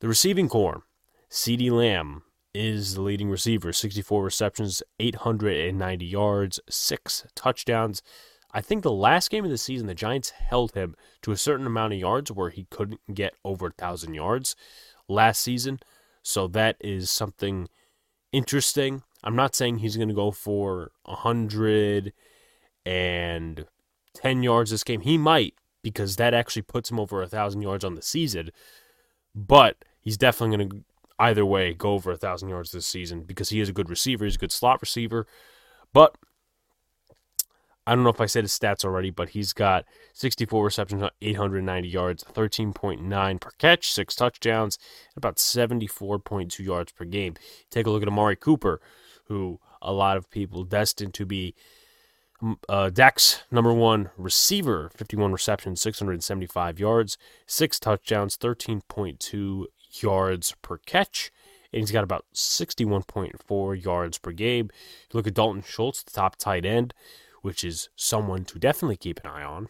The 0.00 0.08
receiving 0.08 0.48
corps, 0.48 0.82
CeeDee 1.30 1.70
Lamb 1.70 2.22
is 2.54 2.94
the 2.94 3.02
leading 3.02 3.28
receiver, 3.28 3.72
64 3.72 4.22
receptions, 4.22 4.82
890 5.00 6.04
yards, 6.04 6.60
6 6.68 7.26
touchdowns. 7.34 8.02
I 8.52 8.60
think 8.60 8.82
the 8.82 8.92
last 8.92 9.30
game 9.30 9.44
of 9.44 9.50
the 9.50 9.58
season, 9.58 9.86
the 9.86 9.94
Giants 9.94 10.30
held 10.30 10.72
him 10.72 10.94
to 11.22 11.32
a 11.32 11.36
certain 11.36 11.66
amount 11.66 11.92
of 11.92 11.98
yards 11.98 12.32
where 12.32 12.50
he 12.50 12.66
couldn't 12.70 13.00
get 13.12 13.34
over 13.44 13.66
a 13.66 13.72
thousand 13.72 14.14
yards 14.14 14.56
last 15.08 15.42
season. 15.42 15.80
So 16.22 16.46
that 16.48 16.76
is 16.80 17.10
something 17.10 17.68
interesting. 18.32 19.02
I'm 19.24 19.36
not 19.36 19.54
saying 19.54 19.78
he's 19.78 19.96
going 19.96 20.08
to 20.08 20.14
go 20.14 20.30
for 20.30 20.92
a 21.04 21.16
hundred 21.16 22.12
and 22.86 23.66
ten 24.14 24.42
yards 24.42 24.70
this 24.70 24.84
game. 24.84 25.00
He 25.00 25.18
might 25.18 25.54
because 25.82 26.16
that 26.16 26.34
actually 26.34 26.62
puts 26.62 26.90
him 26.90 27.00
over 27.00 27.22
a 27.22 27.28
thousand 27.28 27.62
yards 27.62 27.84
on 27.84 27.94
the 27.94 28.02
season. 28.02 28.50
But 29.34 29.76
he's 30.00 30.18
definitely 30.18 30.56
going 30.56 30.70
to 30.70 30.84
either 31.18 31.44
way 31.44 31.74
go 31.74 31.92
over 31.92 32.12
a 32.12 32.16
thousand 32.16 32.48
yards 32.48 32.72
this 32.72 32.86
season 32.86 33.22
because 33.22 33.50
he 33.50 33.60
is 33.60 33.68
a 33.68 33.72
good 33.72 33.90
receiver. 33.90 34.24
He's 34.24 34.36
a 34.36 34.38
good 34.38 34.52
slot 34.52 34.80
receiver. 34.80 35.26
But 35.92 36.16
I 37.86 37.94
don't 37.94 38.04
know 38.04 38.10
if 38.10 38.20
I 38.20 38.26
said 38.26 38.44
his 38.44 38.52
stats 38.52 38.84
already, 38.84 39.08
but 39.10 39.30
he's 39.30 39.54
got 39.54 39.86
64 40.12 40.62
receptions, 40.62 41.02
890 41.22 41.88
yards, 41.88 42.22
13.9 42.22 43.40
per 43.40 43.50
catch, 43.56 43.90
six 43.90 44.14
touchdowns, 44.14 44.78
about 45.16 45.36
74.2 45.36 46.58
yards 46.58 46.92
per 46.92 47.06
game. 47.06 47.34
Take 47.70 47.86
a 47.86 47.90
look 47.90 48.02
at 48.02 48.08
Amari 48.08 48.36
Cooper, 48.36 48.82
who 49.28 49.60
a 49.80 49.92
lot 49.92 50.16
of 50.16 50.30
people 50.30 50.64
destined 50.64 51.14
to 51.14 51.24
be 51.26 51.54
uh, 52.68 52.90
Dak's 52.90 53.42
number 53.50 53.72
one 53.72 54.10
receiver, 54.16 54.90
51 54.94 55.32
receptions, 55.32 55.80
675 55.80 56.78
yards, 56.78 57.18
six 57.46 57.80
touchdowns, 57.80 58.36
13.2 58.36 59.64
yards 60.02 60.54
per 60.62 60.78
catch. 60.78 61.30
And 61.72 61.80
he's 61.80 61.90
got 61.90 62.04
about 62.04 62.24
61.4 62.34 63.84
yards 63.84 64.18
per 64.18 64.32
game. 64.32 64.70
You 65.10 65.18
look 65.18 65.26
at 65.26 65.34
Dalton 65.34 65.62
Schultz, 65.62 66.02
the 66.02 66.12
top 66.12 66.36
tight 66.36 66.64
end, 66.64 66.94
which 67.42 67.62
is 67.62 67.90
someone 67.94 68.44
to 68.46 68.58
definitely 68.58 68.96
keep 68.96 69.20
an 69.22 69.30
eye 69.30 69.42
on. 69.42 69.68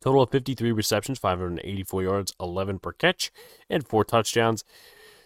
Total 0.00 0.22
of 0.22 0.30
53 0.30 0.72
receptions, 0.72 1.18
584 1.18 2.02
yards, 2.02 2.34
11 2.40 2.78
per 2.78 2.92
catch, 2.92 3.30
and 3.68 3.86
four 3.86 4.04
touchdowns. 4.04 4.64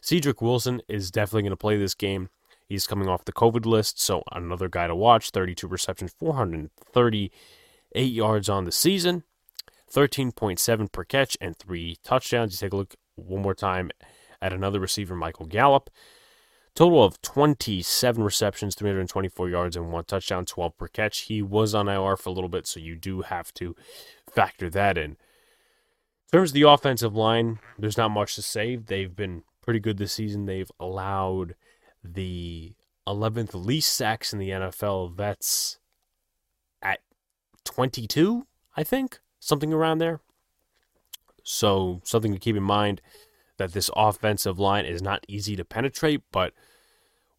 Cedric 0.00 0.40
Wilson 0.40 0.80
is 0.88 1.10
definitely 1.10 1.42
going 1.42 1.50
to 1.50 1.56
play 1.56 1.76
this 1.76 1.94
game. 1.94 2.28
He's 2.68 2.86
coming 2.86 3.08
off 3.08 3.24
the 3.24 3.32
COVID 3.32 3.64
list, 3.64 3.98
so 4.00 4.22
another 4.30 4.68
guy 4.68 4.86
to 4.86 4.94
watch. 4.94 5.30
32 5.30 5.66
receptions, 5.66 6.14
438 6.18 8.12
yards 8.12 8.48
on 8.50 8.64
the 8.64 8.72
season, 8.72 9.24
13.7 9.90 10.92
per 10.92 11.04
catch, 11.04 11.36
and 11.40 11.56
three 11.56 11.96
touchdowns. 12.04 12.52
You 12.52 12.66
take 12.66 12.74
a 12.74 12.76
look 12.76 12.94
one 13.16 13.40
more 13.40 13.54
time 13.54 13.90
at 14.42 14.52
another 14.52 14.80
receiver, 14.80 15.14
Michael 15.14 15.46
Gallup. 15.46 15.88
Total 16.74 17.02
of 17.02 17.20
27 17.22 18.22
receptions, 18.22 18.74
324 18.74 19.48
yards, 19.48 19.74
and 19.74 19.90
one 19.90 20.04
touchdown, 20.04 20.44
12 20.44 20.76
per 20.76 20.88
catch. 20.88 21.20
He 21.20 21.40
was 21.40 21.74
on 21.74 21.88
IR 21.88 22.16
for 22.16 22.28
a 22.28 22.32
little 22.32 22.50
bit, 22.50 22.66
so 22.66 22.78
you 22.78 22.94
do 22.94 23.22
have 23.22 23.52
to 23.54 23.74
factor 24.30 24.68
that 24.70 24.98
in. 24.98 25.12
In 25.12 25.16
terms 26.32 26.50
of 26.50 26.54
the 26.54 26.68
offensive 26.68 27.16
line, 27.16 27.58
there's 27.78 27.96
not 27.96 28.10
much 28.10 28.34
to 28.34 28.42
say. 28.42 28.76
They've 28.76 29.16
been 29.16 29.42
pretty 29.62 29.80
good 29.80 29.96
this 29.96 30.12
season. 30.12 30.44
They've 30.44 30.70
allowed 30.78 31.54
the 32.02 32.74
11th 33.06 33.54
least 33.54 33.94
sacks 33.94 34.32
in 34.32 34.38
the 34.38 34.50
NFL. 34.50 35.16
That's 35.16 35.78
at 36.82 37.00
22, 37.64 38.46
I 38.76 38.84
think, 38.84 39.20
something 39.40 39.72
around 39.72 39.98
there. 39.98 40.20
So, 41.42 42.02
something 42.04 42.32
to 42.32 42.38
keep 42.38 42.56
in 42.56 42.62
mind 42.62 43.00
that 43.56 43.72
this 43.72 43.90
offensive 43.96 44.58
line 44.58 44.84
is 44.84 45.02
not 45.02 45.24
easy 45.28 45.56
to 45.56 45.64
penetrate, 45.64 46.22
but 46.30 46.52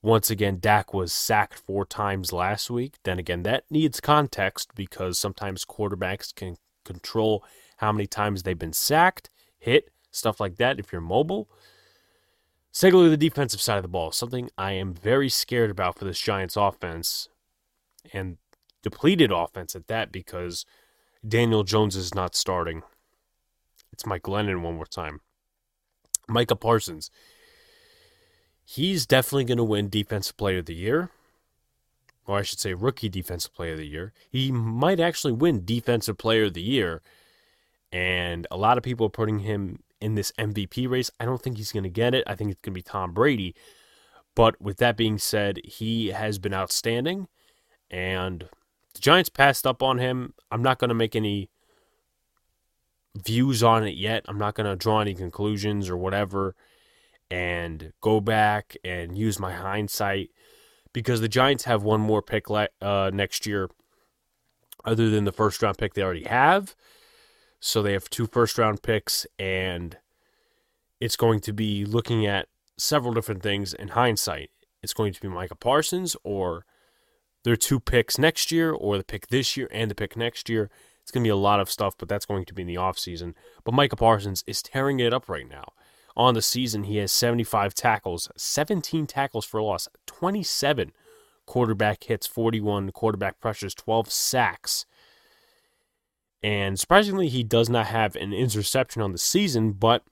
once 0.02 0.30
again, 0.30 0.60
Dak 0.60 0.94
was 0.94 1.12
sacked 1.12 1.56
four 1.56 1.86
times 1.86 2.32
last 2.32 2.70
week. 2.70 2.96
Then 3.04 3.20
again, 3.20 3.44
that 3.44 3.66
needs 3.70 4.00
context 4.00 4.72
because 4.74 5.20
sometimes 5.20 5.66
quarterbacks 5.66 6.34
can 6.34 6.56
control 6.86 7.44
how 7.78 7.92
many 7.92 8.08
times 8.08 8.44
they've 8.44 8.58
been 8.58 8.74
sacked, 8.74 9.30
hit, 9.58 9.90
stuff 10.12 10.40
like 10.40 10.56
that 10.56 10.80
if 10.80 10.92
you're 10.92 11.02
mobile. 11.02 11.50
At 12.72 12.92
the 12.92 13.18
defensive 13.18 13.62
side 13.62 13.78
of 13.78 13.84
the 13.84 13.90
ball. 13.90 14.12
Something 14.12 14.50
I 14.58 14.74
am 14.74 14.94
very 14.94 15.28
scared 15.30 15.72
about 15.72 15.98
for 15.98 16.06
this 16.06 16.20
Giants 16.20 16.56
offense 16.56 17.28
and 18.14 18.38
depleted 18.84 19.32
offense 19.32 19.76
at 19.76 19.88
that 19.88 20.12
because 20.12 20.66
Daniel 21.28 21.64
Jones 21.64 21.96
is 21.96 22.16
not 22.16 22.36
starting. 22.36 22.84
It's 23.92 24.06
Mike 24.06 24.24
Glennon 24.24 24.62
one 24.62 24.76
more 24.76 24.86
time. 24.86 25.20
Micah 26.28 26.56
Parsons. 26.56 27.12
He's 28.64 29.06
definitely 29.06 29.46
going 29.46 29.58
to 29.58 29.64
win 29.64 29.90
Defensive 29.90 30.38
Player 30.38 30.60
of 30.60 30.68
the 30.68 30.76
Year. 30.76 31.10
Or 32.28 32.38
I 32.38 32.44
should 32.44 32.60
say, 32.60 32.76
Rookie 32.76 33.10
Defensive 33.10 33.54
Player 33.54 33.74
of 33.74 33.80
the 33.80 33.88
Year. 33.88 34.14
He 34.30 34.52
might 34.52 35.00
actually 35.00 35.34
win 35.34 35.66
Defensive 35.66 36.18
Player 36.20 36.46
of 36.46 36.54
the 36.54 36.62
Year. 36.62 37.02
And 37.92 38.46
a 38.52 38.58
lot 38.58 38.78
of 38.78 38.84
people 38.84 39.08
are 39.08 39.10
putting 39.10 39.40
him 39.40 39.82
in 40.02 40.16
this 40.16 40.32
MVP 40.40 40.90
race. 40.90 41.12
I 41.20 41.26
don't 41.26 41.42
think 41.42 41.58
he's 41.58 41.72
going 41.72 41.84
to 41.84 41.90
get 41.90 42.14
it. 42.14 42.24
I 42.28 42.36
think 42.36 42.52
it's 42.52 42.62
going 42.62 42.74
to 42.74 42.78
be 42.78 42.82
Tom 42.82 43.14
Brady. 43.14 43.56
But 44.36 44.62
with 44.62 44.78
that 44.78 44.98
being 44.98 45.18
said, 45.18 45.60
he 45.64 46.08
has 46.08 46.40
been 46.40 46.54
outstanding. 46.54 47.28
And 47.92 48.48
the 48.94 49.00
Giants 49.00 49.30
passed 49.30 49.68
up 49.68 49.84
on 49.84 49.98
him. 49.98 50.34
I'm 50.52 50.62
not 50.62 50.80
going 50.80 50.90
to 50.90 50.96
make 50.96 51.16
any 51.16 51.50
views 53.16 53.64
on 53.64 53.86
it 53.86 53.96
yet. 53.96 54.26
I'm 54.28 54.38
not 54.38 54.56
going 54.56 54.70
to 54.70 54.76
draw 54.76 55.02
any 55.02 55.14
conclusions 55.14 55.90
or 55.90 55.98
whatever 55.98 56.56
and 57.32 57.94
go 58.02 58.20
back 58.20 58.76
and 58.84 59.18
use 59.18 59.40
my 59.40 59.54
hindsight 59.54 60.32
because 60.94 61.22
the 61.22 61.28
Giants 61.28 61.66
have 61.66 61.84
one 61.84 62.02
more 62.02 62.22
pick 62.22 62.46
uh, 62.50 63.12
next 63.14 63.46
year 63.46 63.70
other 64.86 65.10
than 65.10 65.26
the 65.26 65.32
first 65.32 65.62
round 65.62 65.78
pick 65.78 65.94
they 65.94 66.02
already 66.02 66.24
have. 66.24 66.76
So 67.60 67.82
they 67.82 67.94
have 67.94 68.10
two 68.10 68.26
first 68.26 68.58
round 68.58 68.82
picks, 68.82 69.28
and 69.38 69.98
it's 71.00 71.16
going 71.16 71.40
to 71.42 71.54
be 71.54 71.86
looking 71.86 72.26
at 72.26 72.48
several 72.78 73.14
different 73.14 73.44
things 73.44 73.74
in 73.74 73.90
hindsight. 73.90 74.50
it's 74.82 74.94
going 74.94 75.12
to 75.12 75.20
be 75.22 75.28
Micah 75.28 75.56
Parsons 75.56 76.16
or 76.24 76.66
their 77.44 77.58
two 77.58 77.80
picks 77.80 78.18
next 78.18 78.52
year 78.52 78.72
or 78.72 78.98
the 78.98 79.04
pick 79.04 79.28
this 79.28 79.58
year 79.58 79.68
and 79.72 79.92
the 79.92 79.96
pick 79.96 80.16
next 80.16 80.50
year. 80.50 80.70
It's 81.02 81.12
going 81.12 81.24
to 81.24 81.28
be 81.28 81.32
a 81.32 81.36
lot 81.36 81.60
of 81.60 81.70
stuff, 81.72 81.96
but 81.98 82.08
that's 82.08 82.26
going 82.26 82.46
to 82.46 82.54
be 82.54 82.62
in 82.62 82.68
the 82.68 82.76
offseason. 82.76 83.34
But 83.64 83.74
Micah 83.74 83.96
Parsons 83.96 84.44
is 84.48 84.62
tearing 84.62 85.00
it 85.00 85.14
up 85.14 85.28
right 85.28 85.48
now. 85.48 85.74
On 86.16 86.34
the 86.34 86.42
season, 86.42 86.84
he 86.84 86.98
has 86.98 87.12
75 87.12 87.74
tackles, 87.74 88.30
17 88.36 89.08
tackles 89.08 89.46
for 89.46 89.62
loss, 89.62 89.88
27 90.06 90.92
quarterback 91.46 92.04
hits, 92.04 92.28
41 92.28 92.92
quarterback 92.92 93.40
pressures, 93.40 93.74
12 93.74 94.12
sacks. 94.12 94.86
And 96.42 96.80
surprisingly, 96.80 97.28
he 97.28 97.44
does 97.44 97.70
not 97.70 97.88
have 97.88 98.16
an 98.16 98.34
interception 98.34 99.02
on 99.02 99.12
the 99.12 99.18
season, 99.18 99.74
but 99.74 100.04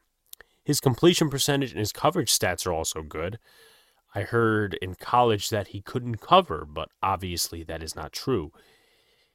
his 0.63 0.81
completion 0.81 1.29
percentage 1.29 1.71
and 1.71 1.79
his 1.79 1.93
coverage 1.93 2.37
stats 2.37 2.67
are 2.67 2.73
also 2.73 3.01
good. 3.01 3.39
I 4.13 4.21
heard 4.21 4.77
in 4.81 4.95
college 4.95 5.49
that 5.49 5.69
he 5.69 5.81
couldn't 5.81 6.21
cover, 6.21 6.65
but 6.65 6.89
obviously 7.03 7.63
that 7.63 7.83
is 7.83 7.95
not 7.95 8.11
true. 8.11 8.51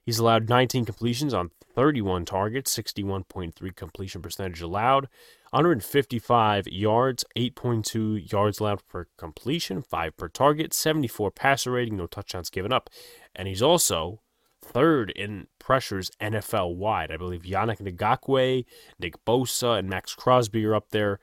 He's 0.04 0.18
allowed 0.18 0.48
19 0.48 0.84
completions 0.84 1.32
on 1.32 1.52
31 1.74 2.24
targets, 2.24 2.76
61.3 2.76 3.76
completion 3.76 4.20
percentage 4.20 4.60
allowed, 4.60 5.08
155 5.50 6.66
yards, 6.66 7.24
8.2 7.36 8.32
yards 8.32 8.58
allowed 8.58 8.86
per 8.88 9.06
completion, 9.16 9.82
5 9.82 10.16
per 10.16 10.28
target, 10.28 10.74
74 10.74 11.30
passer 11.30 11.70
rating, 11.70 11.96
no 11.96 12.06
touchdowns 12.06 12.50
given 12.50 12.72
up. 12.72 12.90
And 13.34 13.46
he's 13.46 13.62
also 13.62 14.21
third 14.72 15.10
in 15.10 15.46
pressures 15.58 16.10
NFL 16.20 16.76
wide. 16.76 17.10
I 17.10 17.16
believe 17.16 17.42
Yannick 17.42 17.78
Ngakoue, 17.78 18.64
Nick 18.98 19.24
Bosa, 19.24 19.78
and 19.78 19.88
Maxx 19.88 20.14
Crosby 20.14 20.64
are 20.64 20.74
up 20.74 20.90
there. 20.90 21.20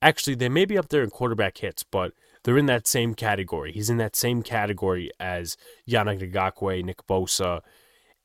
Actually, 0.00 0.34
they 0.34 0.48
may 0.48 0.64
be 0.64 0.76
up 0.76 0.88
there 0.88 1.02
in 1.02 1.10
quarterback 1.10 1.58
hits, 1.58 1.82
but 1.82 2.12
they're 2.44 2.58
in 2.58 2.66
that 2.66 2.86
same 2.86 3.14
category. 3.14 3.72
He's 3.72 3.90
in 3.90 3.98
that 3.98 4.16
same 4.16 4.42
category 4.42 5.10
as 5.20 5.56
Yannick 5.88 6.32
Ngakoue, 6.32 6.84
Nick 6.84 7.06
Bosa, 7.06 7.60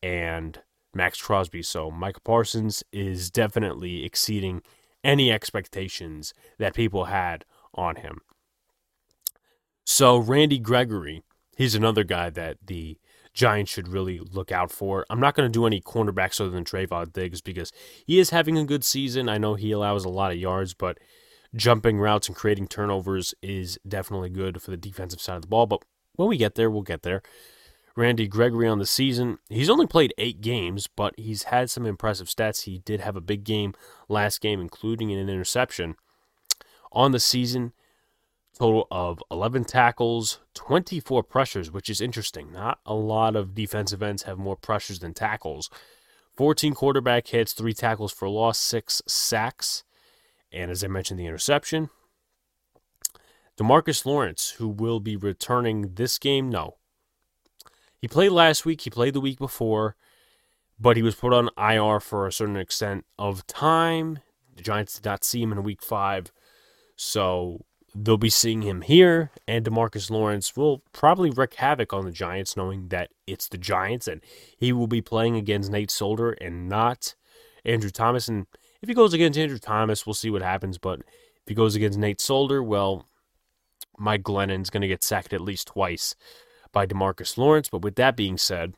and 0.02 0.62
Maxx 0.94 1.22
Crosby. 1.22 1.62
So 1.64 1.92
Micah 1.92 2.22
Parsons 2.22 2.84
is 2.92 3.30
definitely 3.30 4.04
exceeding 4.04 4.62
any 5.04 5.32
expectations 5.32 6.34
that 6.58 6.74
people 6.74 7.06
had 7.06 7.46
on 7.76 7.98
him. 7.98 8.20
So 9.86 10.18
Randy 10.18 10.60
Gregory, 10.60 11.24
he's 11.56 11.76
another 11.76 12.04
guy 12.04 12.30
that 12.32 12.58
the 12.66 12.98
Giants 13.38 13.72
should 13.72 13.88
really 13.88 14.18
look 14.18 14.52
out 14.52 14.72
for. 14.72 15.06
I'm 15.12 15.20
not 15.20 15.36
going 15.36 15.48
to 15.48 15.54
do 15.54 15.68
any 15.68 15.80
cornerbacks 15.80 16.42
other 16.42 16.50
than 16.50 16.66
Trevon 16.66 17.14
Diggs 17.14 17.40
because 17.40 17.72
he 18.04 18.18
is 18.18 18.32
having 18.32 18.58
a 18.58 18.66
good 18.66 18.84
season. 18.84 19.30
I 19.30 19.38
know 19.38 19.54
he 19.54 19.72
allows 19.72 20.06
a 20.06 20.10
lot 20.10 20.32
of 20.32 20.40
yards, 20.40 20.74
but 20.74 20.98
jumping 21.56 22.00
routes 22.00 22.28
and 22.28 22.36
creating 22.36 22.68
turnovers 22.68 23.36
is 23.44 23.78
definitely 23.88 24.32
good 24.32 24.60
for 24.60 24.72
the 24.72 24.78
defensive 24.78 25.22
side 25.22 25.36
of 25.36 25.44
the 25.44 25.48
ball. 25.48 25.68
But 25.68 25.84
when 26.16 26.28
we 26.28 26.36
get 26.36 26.56
there, 26.56 26.72
we'll 26.72 26.82
get 26.82 27.04
there. 27.04 27.22
Randy 27.96 28.28
Gregory 28.28 28.68
on 28.68 28.80
the 28.80 28.88
season. 28.88 29.38
He's 29.50 29.70
only 29.70 29.86
played 29.86 30.16
eight 30.18 30.42
games, 30.42 30.88
but 30.88 31.14
he's 31.16 31.44
had 31.44 31.70
some 31.70 31.86
impressive 31.86 32.26
stats. 32.30 32.64
He 32.64 32.80
did 32.80 33.02
have 33.02 33.16
a 33.16 33.22
big 33.22 33.44
game 33.44 33.76
last 34.10 34.42
game, 34.42 34.60
including 34.60 35.12
an 35.14 35.30
interception. 35.30 35.96
On 36.92 37.12
the 37.12 37.20
season, 37.20 37.74
total 38.58 38.88
of 38.90 39.22
11 39.30 39.66
tackles, 39.66 40.40
24 40.54 41.24
pressures, 41.24 41.72
which 41.72 41.90
is 41.90 42.02
interesting. 42.02 42.52
Not 42.52 42.80
a 42.86 42.94
lot 42.94 43.36
of 43.36 43.54
defensive 43.54 44.02
ends 44.02 44.24
have 44.24 44.38
more 44.38 44.56
pressures 44.56 45.00
than 45.00 45.14
tackles. 45.14 45.70
14 46.36 46.74
quarterback 46.74 47.28
hits, 47.28 47.54
three 47.54 47.74
tackles 47.74 48.14
for 48.14 48.30
loss, 48.30 48.58
six 48.58 49.02
sacks. 49.08 49.84
And 50.52 50.72
as 50.72 50.84
I 50.84 50.88
mentioned, 50.88 51.20
the 51.20 51.26
interception. 51.26 51.90
Demarcus 53.58 54.06
Lawrence, 54.06 54.52
who 54.52 54.68
will 54.68 55.00
be 55.00 55.16
returning 55.16 55.96
this 55.96 56.20
game, 56.20 56.50
no. 56.50 56.78
He 58.00 58.08
played 58.08 58.32
last 58.32 58.66
week, 58.66 58.82
he 58.82 58.90
played 58.90 59.16
the 59.16 59.22
week 59.22 59.40
before, 59.40 59.96
but 60.80 60.96
he 60.96 61.02
was 61.02 61.16
put 61.16 61.34
on 61.34 61.50
IR 61.58 62.00
for 62.00 62.28
a 62.28 62.32
certain 62.32 62.58
extent 62.58 63.06
of 63.18 63.48
time. 63.48 64.20
The 64.56 64.62
Giants 64.62 64.96
did 64.96 65.06
not 65.06 65.24
see 65.24 65.42
him 65.42 65.52
in 65.52 65.64
week 65.64 65.82
five. 65.82 66.32
So 66.96 67.66
they'll 68.00 68.18
be 68.18 68.30
seeing 68.30 68.62
him 68.62 68.82
here, 68.82 69.32
and 69.48 69.66
Demarcus 69.66 70.12
Lawrence 70.12 70.56
will 70.56 70.84
probably 70.92 71.32
wreak 71.32 71.56
havoc 71.56 71.94
on 71.94 72.06
the 72.06 72.12
Giants, 72.12 72.56
knowing 72.56 72.90
that 72.90 73.10
it's 73.26 73.48
the 73.48 73.58
Giants, 73.58 74.08
and 74.08 74.22
he 74.58 74.72
will 74.72 74.88
be 74.88 75.02
playing 75.02 75.36
against 75.36 75.72
Nate 75.72 75.90
Solder 75.90 76.32
and 76.34 76.70
not 76.70 77.16
Andrew 77.66 77.90
Thomas. 77.90 78.28
And 78.28 78.46
if 78.82 78.90
he 78.90 78.96
goes 78.96 79.14
against 79.14 79.40
Andrew 79.40 79.58
Thomas, 79.58 80.06
we'll 80.06 80.14
see 80.14 80.30
what 80.30 80.44
happens. 80.44 80.78
But 80.78 81.00
if 81.00 81.48
he 81.48 81.56
goes 81.56 81.76
against 81.76 81.98
Nate 81.98 82.22
Solder, 82.22 82.62
well, 82.62 83.06
Mike 83.98 84.24
Glennon's 84.24 84.70
going 84.70 84.82
to 84.82 84.88
get 84.88 85.04
sacked 85.04 85.34
at 85.34 85.42
least 85.42 85.68
twice 85.68 86.16
by 86.72 86.86
Demarcus 86.86 87.38
Lawrence. 87.38 87.70
But 87.70 87.82
with 87.82 87.96
that 87.96 88.16
being 88.16 88.38
said, 88.38 88.76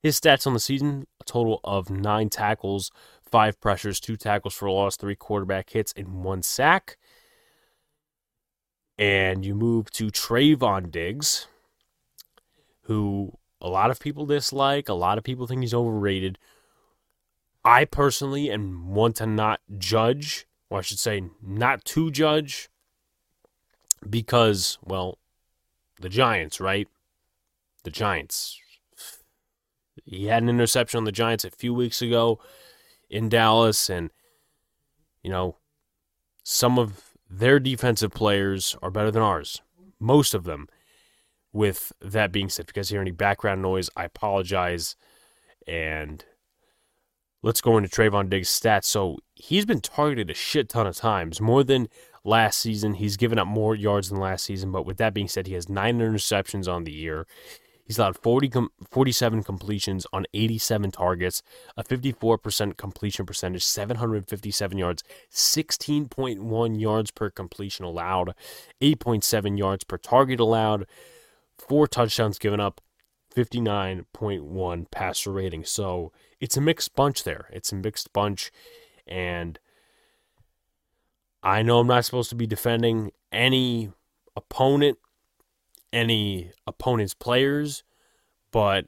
his 0.00 0.20
stats 0.20 0.46
on 0.46 0.54
the 0.54 0.60
season 0.60 1.06
a 1.20 1.24
total 1.24 1.60
of 1.64 1.90
nine 1.90 2.28
tackles, 2.28 2.92
five 3.28 3.60
pressures, 3.60 3.98
two 3.98 4.16
tackles 4.16 4.54
for 4.54 4.70
loss, 4.70 4.96
three 4.96 5.16
quarterback 5.16 5.70
hits, 5.70 5.92
and 5.96 6.22
one 6.22 6.42
sack. 6.42 6.96
And 8.98 9.44
you 9.44 9.54
move 9.54 9.92
to 9.92 10.08
Trevon 10.08 10.90
Diggs, 10.90 11.46
who 12.82 13.38
a 13.60 13.68
lot 13.68 13.90
of 13.90 14.00
people 14.00 14.26
dislike, 14.26 14.88
a 14.88 14.94
lot 14.94 15.18
of 15.18 15.24
people 15.24 15.46
think 15.46 15.60
he's 15.60 15.74
overrated. 15.74 16.38
I 17.64 17.84
personally 17.84 18.50
am 18.50 18.94
want 18.94 19.16
to 19.16 19.26
not 19.26 19.60
judge, 19.76 20.46
or 20.68 20.78
I 20.78 20.82
should 20.82 20.98
say, 20.98 21.22
not 21.40 21.84
to 21.86 22.10
judge, 22.10 22.70
because, 24.08 24.78
well, 24.82 25.18
the 26.00 26.08
Giants, 26.08 26.60
right? 26.60 26.88
The 27.84 27.90
Giants. 27.90 28.58
He 30.04 30.26
had 30.26 30.42
an 30.42 30.48
interception 30.48 30.98
on 30.98 31.04
the 31.04 31.12
Giants 31.12 31.44
a 31.44 31.50
few 31.50 31.74
weeks 31.74 32.00
ago 32.00 32.40
in 33.10 33.28
Dallas, 33.28 33.90
and, 33.90 34.10
you 35.22 35.30
know, 35.30 35.56
some 36.42 36.78
of 36.78 37.07
their 37.30 37.60
defensive 37.60 38.12
players 38.12 38.76
are 38.82 38.90
better 38.90 39.10
than 39.10 39.22
ours. 39.22 39.62
Most 40.00 40.34
of 40.34 40.44
them. 40.44 40.68
With 41.52 41.92
that 42.00 42.30
being 42.30 42.50
said, 42.50 42.64
if 42.64 42.68
you 42.70 42.80
guys 42.80 42.90
hear 42.90 43.00
any 43.00 43.10
background 43.10 43.62
noise, 43.62 43.88
I 43.96 44.04
apologize. 44.04 44.96
And 45.66 46.24
let's 47.42 47.60
go 47.60 47.78
into 47.78 47.88
Trevon 47.88 48.28
Diggs' 48.28 48.48
stats. 48.48 48.84
So 48.84 49.18
he's 49.34 49.64
been 49.64 49.80
targeted 49.80 50.30
a 50.30 50.34
shit 50.34 50.68
ton 50.68 50.86
of 50.86 50.96
times, 50.96 51.40
more 51.40 51.64
than 51.64 51.88
last 52.22 52.58
season. 52.58 52.94
He's 52.94 53.16
given 53.16 53.38
up 53.38 53.46
more 53.46 53.74
yards 53.74 54.10
than 54.10 54.20
last 54.20 54.44
season. 54.44 54.70
But 54.70 54.84
with 54.84 54.98
that 54.98 55.14
being 55.14 55.28
said, 55.28 55.46
he 55.46 55.54
has 55.54 55.68
nine 55.68 55.98
interceptions 55.98 56.72
on 56.72 56.84
the 56.84 56.92
year. 56.92 57.26
He's 57.88 57.98
allowed 57.98 58.18
40 58.18 58.48
com- 58.50 58.70
47 58.90 59.42
completions 59.42 60.06
on 60.12 60.26
87 60.34 60.90
targets, 60.90 61.42
a 61.74 61.82
54% 61.82 62.76
completion 62.76 63.24
percentage, 63.24 63.64
757 63.64 64.76
yards, 64.76 65.02
16.1 65.32 66.80
yards 66.80 67.10
per 67.10 67.30
completion 67.30 67.86
allowed, 67.86 68.34
8.7 68.82 69.58
yards 69.58 69.84
per 69.84 69.96
target 69.96 70.38
allowed, 70.38 70.86
four 71.56 71.88
touchdowns 71.88 72.38
given 72.38 72.60
up, 72.60 72.82
59.1 73.34 74.90
passer 74.90 75.32
rating. 75.32 75.64
So 75.64 76.12
it's 76.40 76.58
a 76.58 76.60
mixed 76.60 76.94
bunch 76.94 77.24
there. 77.24 77.48
It's 77.54 77.72
a 77.72 77.76
mixed 77.76 78.12
bunch. 78.12 78.52
And 79.06 79.58
I 81.42 81.62
know 81.62 81.80
I'm 81.80 81.86
not 81.86 82.04
supposed 82.04 82.28
to 82.30 82.36
be 82.36 82.46
defending 82.46 83.12
any 83.32 83.92
opponent, 84.36 84.98
any 85.92 86.52
opponent's 86.66 87.14
players, 87.14 87.82
but 88.50 88.86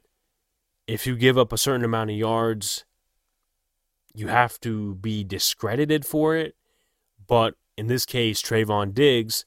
if 0.86 1.06
you 1.06 1.16
give 1.16 1.38
up 1.38 1.52
a 1.52 1.58
certain 1.58 1.84
amount 1.84 2.10
of 2.10 2.16
yards, 2.16 2.84
you 4.14 4.28
have 4.28 4.58
to 4.60 4.96
be 4.96 5.22
discredited 5.22 6.04
for 6.04 6.36
it. 6.36 6.56
But 7.26 7.54
in 7.76 7.86
this 7.86 8.04
case, 8.04 8.42
Trevon 8.42 8.92
Diggs, 8.92 9.44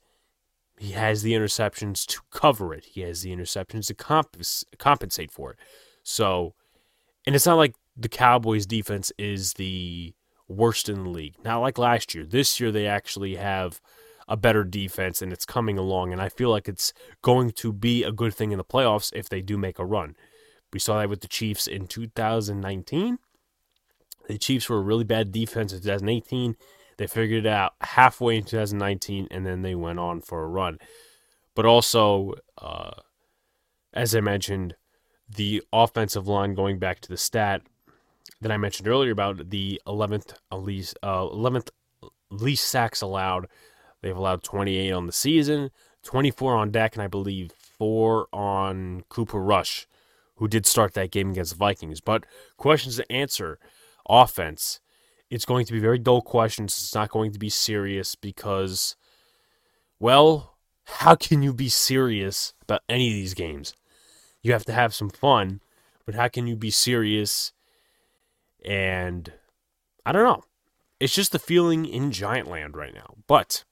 he 0.77 0.91
has 0.91 1.21
the 1.21 1.33
interceptions 1.33 2.05
to 2.07 2.21
cover 2.31 2.73
it. 2.73 2.85
He 2.85 3.01
has 3.01 3.21
the 3.21 3.35
interceptions 3.35 3.87
to 3.87 3.93
comp- 3.93 4.37
compensate 4.77 5.31
for 5.31 5.51
it. 5.51 5.59
So, 6.01 6.55
and 7.25 7.35
it's 7.35 7.45
not 7.45 7.57
like 7.57 7.75
the 7.95 8.09
Cowboys' 8.09 8.65
defense 8.65 9.11
is 9.17 9.53
the 9.53 10.13
worst 10.47 10.89
in 10.89 11.03
the 11.03 11.09
league. 11.09 11.35
Not 11.43 11.59
like 11.59 11.77
last 11.77 12.15
year. 12.15 12.25
This 12.25 12.59
year, 12.59 12.71
they 12.71 12.87
actually 12.87 13.35
have 13.35 13.81
a 14.27 14.37
better 14.37 14.63
defense 14.63 15.21
and 15.21 15.33
it's 15.33 15.45
coming 15.45 15.77
along. 15.77 16.11
And 16.11 16.21
I 16.21 16.29
feel 16.29 16.49
like 16.49 16.67
it's 16.67 16.93
going 17.21 17.51
to 17.51 17.73
be 17.73 18.03
a 18.03 18.11
good 18.11 18.33
thing 18.33 18.51
in 18.51 18.57
the 18.57 18.63
playoffs 18.63 19.11
if 19.15 19.29
they 19.29 19.41
do 19.41 19.57
make 19.57 19.79
a 19.79 19.85
run. 19.85 20.15
We 20.71 20.79
saw 20.79 20.99
that 20.99 21.09
with 21.09 21.21
the 21.21 21.27
Chiefs 21.27 21.67
in 21.67 21.87
2019. 21.87 23.19
The 24.27 24.37
Chiefs 24.37 24.69
were 24.69 24.77
a 24.77 24.81
really 24.81 25.03
bad 25.03 25.31
defense 25.31 25.73
in 25.73 25.81
2018. 25.81 26.55
They 26.97 27.07
figured 27.07 27.45
it 27.45 27.49
out 27.49 27.73
halfway 27.81 28.37
in 28.37 28.43
2019 28.43 29.27
and 29.29 29.45
then 29.45 29.61
they 29.61 29.75
went 29.75 29.99
on 29.99 30.21
for 30.21 30.43
a 30.43 30.47
run. 30.47 30.79
But 31.55 31.65
also, 31.65 32.33
uh, 32.57 32.91
as 33.93 34.15
I 34.15 34.21
mentioned, 34.21 34.75
the 35.29 35.63
offensive 35.71 36.27
line 36.27 36.53
going 36.53 36.79
back 36.79 36.99
to 37.01 37.09
the 37.09 37.17
stat 37.17 37.61
that 38.41 38.51
I 38.51 38.57
mentioned 38.57 38.87
earlier 38.87 39.11
about 39.11 39.49
the 39.49 39.81
11th 39.87 40.33
least, 40.51 40.97
uh, 41.03 41.21
11th 41.21 41.69
least 42.29 42.67
sacks 42.67 43.01
allowed 43.01 43.47
They've 44.03 44.15
allowed 44.15 44.43
28 44.43 44.91
on 44.91 45.07
the 45.07 45.13
season, 45.13 45.71
24 46.03 46.55
on 46.55 46.71
Dak, 46.71 46.93
and 46.93 47.01
I 47.01 47.07
believe 47.07 47.51
four 47.51 48.27
on 48.33 49.05
Cooper 49.07 49.39
Rush, 49.39 49.87
who 50.35 50.49
did 50.49 50.65
start 50.65 50.93
that 50.93 51.09
game 51.09 51.31
against 51.31 51.53
the 51.53 51.57
Vikings. 51.57 52.01
But 52.01 52.25
questions 52.57 52.97
to 52.97 53.11
answer 53.11 53.59
offense. 54.07 54.81
It's 55.29 55.45
going 55.45 55.65
to 55.65 55.73
be 55.73 55.79
very 55.79 55.97
dull 55.97 56.21
questions. 56.21 56.77
It's 56.77 56.93
not 56.93 57.09
going 57.09 57.31
to 57.31 57.39
be 57.39 57.49
serious 57.49 58.13
because, 58.13 58.97
well, 59.99 60.57
how 60.83 61.15
can 61.15 61.41
you 61.41 61.53
be 61.53 61.69
serious 61.69 62.53
about 62.61 62.81
any 62.89 63.07
of 63.07 63.13
these 63.13 63.33
games? 63.33 63.73
You 64.41 64.51
have 64.51 64.65
to 64.65 64.73
have 64.73 64.93
some 64.93 65.09
fun, 65.09 65.61
but 66.05 66.13
how 66.13 66.27
can 66.27 66.45
you 66.45 66.57
be 66.57 66.71
serious? 66.71 67.53
And 68.65 69.31
I 70.05 70.11
don't 70.11 70.25
know. 70.25 70.43
It's 70.99 71.15
just 71.15 71.31
the 71.31 71.39
feeling 71.39 71.85
in 71.85 72.11
Giantland 72.11 72.75
right 72.75 72.93
now. 72.93 73.15
But 73.27 73.63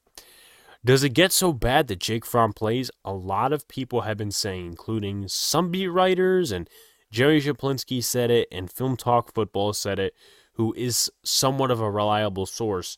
does 0.84 1.04
it 1.04 1.10
get 1.10 1.32
so 1.32 1.54
bad 1.54 1.88
that 1.88 2.00
Jake 2.00 2.26
Fromm 2.26 2.54
plays? 2.54 2.89
A 3.06 3.13
lot 3.13 3.54
of 3.54 3.67
people 3.67 4.02
have 4.02 4.17
been 4.17 4.32
saying, 4.32 4.65
including 4.65 5.28
some 5.28 5.70
beat 5.70 5.88
writers, 5.88 6.52
and 6.52 6.70
Jerry 7.12 7.41
Shaplinski 7.41 8.04
said 8.04 8.32
it, 8.32 8.48
and 8.52 8.72
Film 8.72 8.98
Talk 8.98 9.34
Football 9.34 9.74
said 9.74 10.00
it, 10.00 10.15
who 10.54 10.74
is 10.74 11.12
somewhat 11.24 11.72
of 11.72 11.80
a 11.80 11.91
reliable 11.91 12.46
source, 12.46 12.98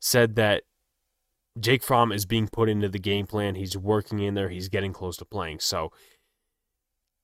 said 0.00 0.34
that 0.36 0.64
Jake 1.58 1.84
Fromm 1.84 2.10
is 2.10 2.26
being 2.26 2.48
put 2.48 2.68
into 2.68 2.88
the 2.88 2.98
game 2.98 3.26
plan. 3.26 3.54
He's 3.54 3.76
working 3.76 4.18
in 4.18 4.34
there. 4.34 4.48
He's 4.48 4.68
getting 4.68 4.92
close 4.92 5.16
to 5.18 5.24
playing. 5.24 5.60
So 5.60 5.92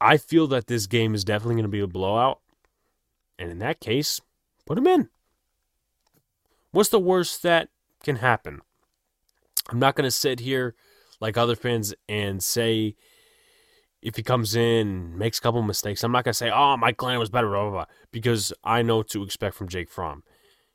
I 0.00 0.16
feel 0.16 0.46
that 0.48 0.68
this 0.68 0.86
game 0.86 1.14
is 1.14 1.24
definitely 1.24 1.56
going 1.56 1.64
to 1.64 1.68
be 1.68 1.80
a 1.80 1.88
blowout. 1.88 2.40
And 3.38 3.50
in 3.50 3.58
that 3.58 3.80
case, 3.80 4.20
put 4.66 4.78
him 4.78 4.86
in. 4.86 5.08
What's 6.70 6.90
the 6.90 7.00
worst 7.00 7.42
that 7.42 7.68
can 8.04 8.16
happen? 8.16 8.60
I'm 9.68 9.78
not 9.78 9.94
going 9.94 10.06
to 10.06 10.10
sit 10.10 10.40
here 10.40 10.74
like 11.20 11.36
other 11.36 11.56
fans 11.56 11.94
and 12.08 12.42
say 12.42 12.96
if 14.02 14.16
he 14.16 14.22
comes 14.22 14.56
in, 14.56 15.16
makes 15.18 15.38
a 15.38 15.42
couple 15.42 15.62
mistakes, 15.62 16.02
I'm 16.02 16.12
not 16.12 16.24
going 16.24 16.32
to 16.32 16.38
say, 16.38 16.50
oh, 16.50 16.76
Mike 16.76 16.96
Glennon 16.96 17.18
was 17.18 17.30
better, 17.30 17.48
blah, 17.48 17.62
blah, 17.62 17.70
blah, 17.70 17.84
because 18.10 18.52
I 18.64 18.82
know 18.82 19.02
to 19.02 19.22
expect 19.22 19.54
from 19.54 19.68
Jake 19.68 19.90
Fromm. 19.90 20.22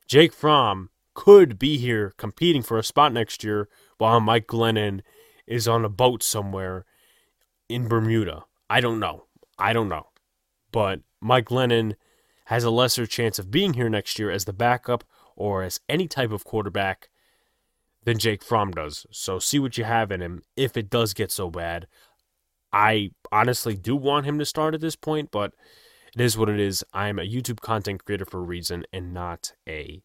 Jake 0.08 0.32
Fromm 0.34 0.90
could 1.16 1.58
be 1.58 1.78
here 1.78 2.14
competing 2.18 2.62
for 2.62 2.78
a 2.78 2.84
spot 2.84 3.12
next 3.12 3.44
year 3.44 3.68
while 3.98 4.20
Mike 4.20 4.46
Glennon 4.46 5.02
is 5.48 5.68
on 5.68 5.84
a 5.84 5.90
boat 5.90 6.22
somewhere 6.22 6.86
in 7.68 7.88
Bermuda. 7.88 8.44
I 8.70 8.82
don't 8.82 9.00
know. 9.00 9.26
I 9.58 9.74
don't 9.74 9.90
know. 9.90 10.08
But 10.72 11.02
Mike 11.20 11.46
Glennon 11.46 11.96
has 12.46 12.64
a 12.64 12.70
lesser 12.70 13.08
chance 13.08 13.40
of 13.40 13.50
being 13.50 13.74
here 13.74 13.90
next 13.90 14.20
year 14.20 14.30
as 14.30 14.46
the 14.46 14.54
backup 14.54 15.04
or 15.36 15.64
as 15.64 15.80
any 15.90 16.08
type 16.08 16.32
of 16.32 16.44
quarterback 16.44 17.10
than 18.06 18.20
Jake 18.20 18.44
Fromm 18.44 18.72
does. 18.72 19.06
So 19.12 19.40
see 19.40 19.60
what 19.60 19.78
you 19.78 19.84
have 19.84 20.12
in 20.12 20.22
him 20.22 20.44
if 20.56 20.78
it 20.78 20.90
does 20.90 21.14
get 21.14 21.32
so 21.32 21.50
bad. 21.50 21.88
I 22.72 23.12
honestly 23.32 23.76
do 23.76 23.96
want 23.96 24.26
him 24.26 24.40
to 24.40 24.46
start 24.46 24.74
at 24.74 24.82
this 24.82 24.96
point, 24.96 25.32
but 25.32 25.54
it 26.16 26.22
is 26.22 26.38
what 26.38 26.50
it 26.50 26.60
is. 26.60 26.84
I'm 26.94 27.20
a 27.20 27.24
YouTube 27.24 27.60
content 27.60 28.06
creator 28.06 28.26
for 28.26 28.40
a 28.40 28.44
reason 28.44 28.86
and 28.94 29.14
not 29.14 29.54
a 29.68 30.02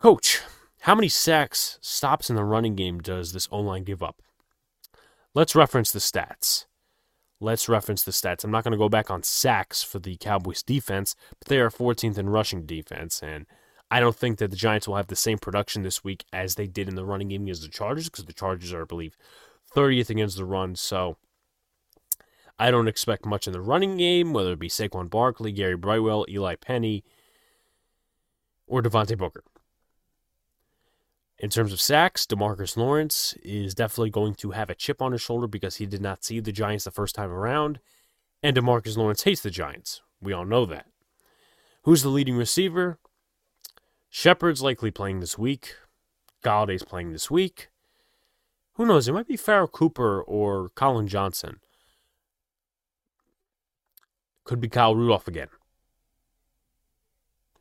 coach. 0.00 0.42
How 0.80 0.94
many 0.96 1.08
sacks, 1.08 1.78
stops 1.80 2.28
in 2.28 2.34
the 2.34 2.44
running 2.44 2.74
game 2.74 2.98
does 2.98 3.32
this 3.32 3.48
O 3.52 3.60
line 3.60 3.84
give 3.84 4.02
up? 4.02 4.20
Let's 5.32 5.54
reference 5.54 5.92
the 5.92 6.00
stats. 6.00 6.66
Let's 7.40 7.68
reference 7.68 8.02
the 8.02 8.10
stats. 8.10 8.42
I'm 8.42 8.50
not 8.50 8.64
going 8.64 8.72
to 8.72 8.78
go 8.78 8.88
back 8.88 9.10
on 9.10 9.22
sacks 9.22 9.82
for 9.82 9.98
the 9.98 10.16
Cowboys 10.16 10.62
defense, 10.62 11.14
but 11.38 11.48
they 11.48 11.58
are 11.58 11.70
14th 11.70 12.18
in 12.18 12.30
rushing 12.30 12.66
defense, 12.66 13.22
and 13.22 13.46
I 13.92 14.00
don't 14.00 14.16
think 14.16 14.38
that 14.38 14.50
the 14.50 14.56
Giants 14.56 14.88
will 14.88 14.96
have 14.96 15.08
the 15.08 15.14
same 15.14 15.36
production 15.36 15.82
this 15.82 16.02
week 16.02 16.24
as 16.32 16.54
they 16.54 16.66
did 16.66 16.88
in 16.88 16.94
the 16.94 17.04
running 17.04 17.28
game 17.28 17.42
against 17.42 17.60
the 17.60 17.68
Chargers 17.68 18.08
because 18.08 18.24
the 18.24 18.32
Chargers 18.32 18.72
are, 18.72 18.80
I 18.80 18.86
believe, 18.86 19.18
30th 19.76 20.08
against 20.08 20.38
the 20.38 20.46
run. 20.46 20.76
So 20.76 21.18
I 22.58 22.70
don't 22.70 22.88
expect 22.88 23.26
much 23.26 23.46
in 23.46 23.52
the 23.52 23.60
running 23.60 23.98
game, 23.98 24.32
whether 24.32 24.52
it 24.52 24.58
be 24.58 24.70
Saquon 24.70 25.10
Barkley, 25.10 25.52
Gary 25.52 25.76
Brightwell, 25.76 26.24
Eli 26.26 26.54
Penny, 26.54 27.04
or 28.66 28.80
Devontae 28.80 29.18
Booker. 29.18 29.44
In 31.38 31.50
terms 31.50 31.70
of 31.70 31.78
sacks, 31.78 32.24
Demarcus 32.24 32.78
Lawrence 32.78 33.34
is 33.42 33.74
definitely 33.74 34.08
going 34.08 34.34
to 34.36 34.52
have 34.52 34.70
a 34.70 34.74
chip 34.74 35.02
on 35.02 35.12
his 35.12 35.20
shoulder 35.20 35.46
because 35.46 35.76
he 35.76 35.84
did 35.84 36.00
not 36.00 36.24
see 36.24 36.40
the 36.40 36.50
Giants 36.50 36.84
the 36.84 36.90
first 36.90 37.14
time 37.14 37.30
around, 37.30 37.78
and 38.42 38.56
Demarcus 38.56 38.96
Lawrence 38.96 39.24
hates 39.24 39.42
the 39.42 39.50
Giants. 39.50 40.00
We 40.18 40.32
all 40.32 40.46
know 40.46 40.64
that. 40.64 40.86
Who's 41.82 42.02
the 42.02 42.08
leading 42.08 42.36
receiver? 42.36 42.98
Shepard's 44.14 44.60
likely 44.60 44.90
playing 44.90 45.20
this 45.20 45.38
week. 45.38 45.74
Golladay's 46.44 46.84
playing 46.84 47.12
this 47.12 47.30
week. 47.30 47.70
Who 48.74 48.84
knows? 48.84 49.08
It 49.08 49.14
might 49.14 49.26
be 49.26 49.38
Pharoh 49.38 49.66
Cooper 49.66 50.22
or 50.22 50.68
Colin 50.74 51.08
Johnson. 51.08 51.60
Could 54.44 54.60
be 54.60 54.68
Kyle 54.68 54.94
Rudolph 54.94 55.26
again. 55.26 55.48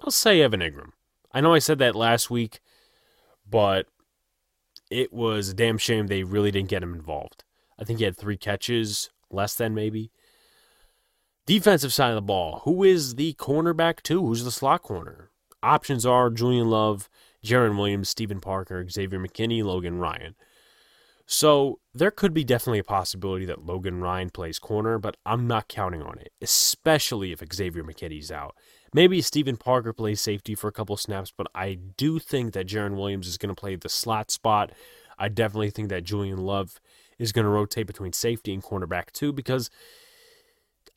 I'll 0.01 0.11
say 0.11 0.41
Evan 0.41 0.59
Engram. 0.59 0.91
I 1.31 1.39
know 1.39 1.53
I 1.53 1.59
said 1.59 1.79
that 1.79 1.95
last 1.95 2.29
week, 2.29 2.59
but 3.49 3.87
it 4.89 5.13
was 5.13 5.47
a 5.47 5.53
damn 5.53 5.77
shame 5.77 6.07
they 6.07 6.23
really 6.23 6.51
didn't 6.51 6.69
get 6.69 6.83
him 6.83 6.93
involved. 6.93 7.45
I 7.79 7.85
think 7.85 7.99
he 7.99 8.05
had 8.05 8.17
three 8.17 8.37
catches, 8.37 9.09
less 9.29 9.55
than 9.55 9.73
maybe. 9.73 10.11
Defensive 11.45 11.93
side 11.93 12.09
of 12.09 12.15
the 12.15 12.21
ball. 12.21 12.59
Who 12.65 12.83
is 12.83 13.15
the 13.15 13.35
cornerback 13.35 14.01
too? 14.01 14.19
Who's 14.19 14.43
the 14.43 14.51
slot 14.51 14.83
corner? 14.83 15.30
Options 15.63 16.06
are 16.06 16.30
Julian 16.30 16.69
Love, 16.69 17.10
Jarren 17.43 17.78
Williams, 17.78 18.10
Stephen 18.10 18.39
Parker, 18.39 18.88
Xavier 18.89 19.19
McKinney, 19.19 19.63
Logan 19.63 20.00
Ryan. 20.00 20.36
So 21.26 21.80
there 21.93 22.12
could 22.12 22.34
be 22.34 22.43
definitely 22.43 22.80
a 22.80 22.84
possibility 22.84 23.45
that 23.45 23.65
Logan 23.65 24.02
Ryan 24.02 24.32
plays 24.32 24.60
corner, 24.60 24.97
but 24.97 25.15
I'm 25.26 25.47
not 25.47 25.69
counting 25.69 26.02
on 26.02 26.19
it, 26.19 26.34
especially 26.41 27.32
if 27.32 27.41
Xavier 27.54 27.84
McKinney's 27.84 28.32
out. 28.32 28.56
Maybe 28.93 29.21
Stephen 29.21 29.56
Parker 29.56 29.93
plays 29.93 30.19
safety 30.19 30.56
for 30.56 30.67
a 30.67 30.74
couple 30.74 30.97
snaps, 30.97 31.32
but 31.36 31.47
I 31.56 31.76
do 31.95 32.19
think 32.19 32.52
that 32.54 32.67
Jarren 32.67 32.97
Williams 32.97 33.28
is 33.28 33.38
going 33.38 33.54
to 33.54 33.60
play 33.60 33.76
the 33.76 33.88
slot 33.88 34.30
spot. 34.30 34.74
I 35.17 35.30
definitely 35.30 35.69
think 35.69 35.88
that 35.89 36.04
Julian 36.04 36.39
Love 36.39 36.82
is 37.17 37.32
going 37.32 37.45
to 37.45 37.50
rotate 37.50 37.88
between 37.88 38.12
safety 38.12 38.54
and 38.54 38.62
cornerback 38.62 39.12
too, 39.13 39.32
because 39.32 39.69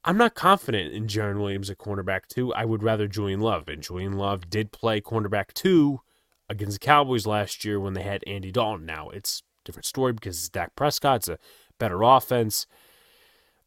I'm 0.06 0.18
not 0.18 0.34
confident 0.34 0.92
in 0.92 1.06
Jarren 1.06 1.40
Williams 1.40 1.70
at 1.70 1.78
cornerback 1.78 2.26
two. 2.28 2.52
I 2.52 2.66
would 2.66 2.82
rather 2.82 3.08
Julian 3.08 3.40
Love. 3.40 3.68
And 3.68 3.82
Julian 3.82 4.14
Love 4.14 4.50
did 4.50 4.70
play 4.70 5.00
cornerback 5.00 5.54
two 5.54 6.00
against 6.48 6.78
the 6.78 6.86
Cowboys 6.86 7.26
last 7.26 7.64
year 7.64 7.80
when 7.80 7.94
they 7.94 8.02
had 8.02 8.22
Andy 8.26 8.52
Dalton. 8.52 8.84
Now 8.84 9.08
it's 9.08 9.42
a 9.62 9.64
different 9.64 9.86
story 9.86 10.12
because 10.12 10.36
it's 10.36 10.48
Dak 10.50 10.76
Prescott. 10.76 11.16
It's 11.16 11.28
a 11.28 11.38
better 11.78 12.02
offense. 12.02 12.66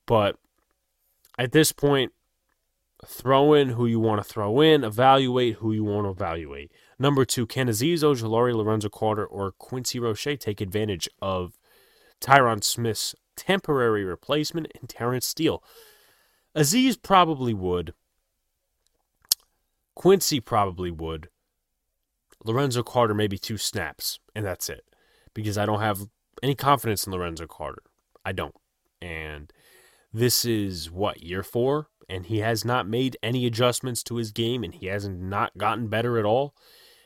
But 0.05 0.37
at 1.39 1.53
this 1.53 1.71
point, 1.71 2.13
throw 3.05 3.53
in 3.53 3.69
who 3.69 3.87
you 3.87 3.99
want 3.99 4.21
to 4.21 4.27
throw 4.27 4.61
in, 4.61 4.83
evaluate 4.83 5.55
who 5.55 5.71
you 5.71 5.83
want 5.83 6.05
to 6.05 6.11
evaluate. 6.11 6.71
Number 6.99 7.25
two, 7.25 7.47
can 7.47 7.67
Azeez 7.67 7.99
Ojulari, 7.99 8.55
Lorenzo 8.55 8.89
Carter, 8.89 9.25
or 9.25 9.51
Quincy 9.51 9.99
Roche 9.99 10.27
take 10.39 10.61
advantage 10.61 11.09
of 11.21 11.57
Tyron 12.21 12.63
Smith's 12.63 13.15
temporary 13.35 14.03
replacement 14.03 14.67
in 14.79 14.87
Terence 14.87 15.25
Steele? 15.25 15.63
Azeez 16.57 17.01
probably 17.01 17.53
would. 17.53 17.93
Quincy 19.95 20.39
probably 20.39 20.91
would. 20.91 21.29
Lorenzo 22.43 22.83
Carter 22.83 23.13
maybe 23.13 23.37
two 23.37 23.57
snaps, 23.57 24.19
and 24.35 24.45
that's 24.45 24.69
it. 24.69 24.83
Because 25.33 25.57
I 25.57 25.65
don't 25.65 25.81
have 25.81 26.07
any 26.41 26.55
confidence 26.55 27.05
in 27.05 27.13
Lorenzo 27.13 27.45
Carter. 27.45 27.83
I 28.25 28.31
don't. 28.31 28.55
And 29.01 29.51
this 30.13 30.45
is 30.45 30.89
what, 30.89 31.23
year 31.23 31.43
four? 31.43 31.89
And 32.09 32.25
he 32.25 32.39
has 32.39 32.65
not 32.65 32.87
made 32.87 33.17
any 33.21 33.45
adjustments 33.45 34.01
to 34.03 34.15
his 34.15 34.31
game 34.31 34.63
and 34.63 34.73
he 34.73 34.87
hasn't 34.87 35.19
not 35.19 35.57
gotten 35.57 35.87
better 35.87 36.17
at 36.17 36.25
all. 36.25 36.55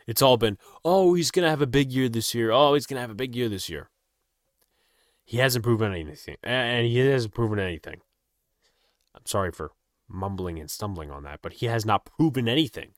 It's 0.08 0.22
all 0.22 0.38
been, 0.38 0.58
oh, 0.86 1.14
he's 1.14 1.32
gonna 1.32 1.50
have 1.50 1.62
a 1.62 1.68
big 1.68 1.92
year 1.92 2.08
this 2.08 2.34
year. 2.34 2.52
Oh, 2.52 2.74
he's 2.74 2.86
gonna 2.86 3.02
have 3.02 3.10
a 3.12 3.16
big 3.16 3.36
year 3.36 3.50
this 3.50 3.70
year. 3.70 3.90
He 5.26 5.38
hasn't 5.38 5.64
proven 5.64 5.92
anything. 5.92 6.38
And 6.44 6.86
he 6.86 7.00
hasn't 7.00 7.34
proven 7.34 7.60
anything. 7.60 8.02
I'm 9.15 9.26
sorry 9.26 9.52
for 9.52 9.71
mumbling 10.08 10.60
and 10.60 10.69
stumbling 10.69 11.12
on 11.12 11.24
that, 11.24 11.39
but 11.41 11.54
he 11.54 11.67
has 11.67 11.86
not 11.86 12.06
proven 12.06 12.47
anything. 12.47 12.91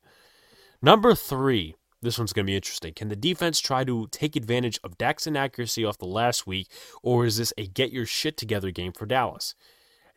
Number 0.82 1.16
three, 1.16 1.76
this 2.02 2.18
one's 2.18 2.34
going 2.34 2.46
to 2.46 2.52
be 2.52 2.56
interesting. 2.56 2.94
Can 2.94 3.08
the 3.08 3.16
defense 3.16 3.60
try 3.60 3.84
to 3.86 4.08
take 4.12 4.36
advantage 4.36 4.80
of 4.84 4.98
Dak's 4.98 5.26
inaccuracy 5.26 5.86
off 5.86 5.98
the 5.98 6.06
last 6.06 6.46
week, 6.46 6.68
or 7.02 7.26
is 7.26 7.38
this 7.38 7.54
a 7.58 7.68
get 7.68 7.92
your 7.92 8.06
shit 8.06 8.36
together 8.36 8.72
game 8.72 8.92
for 8.92 9.06
Dallas? 9.06 9.56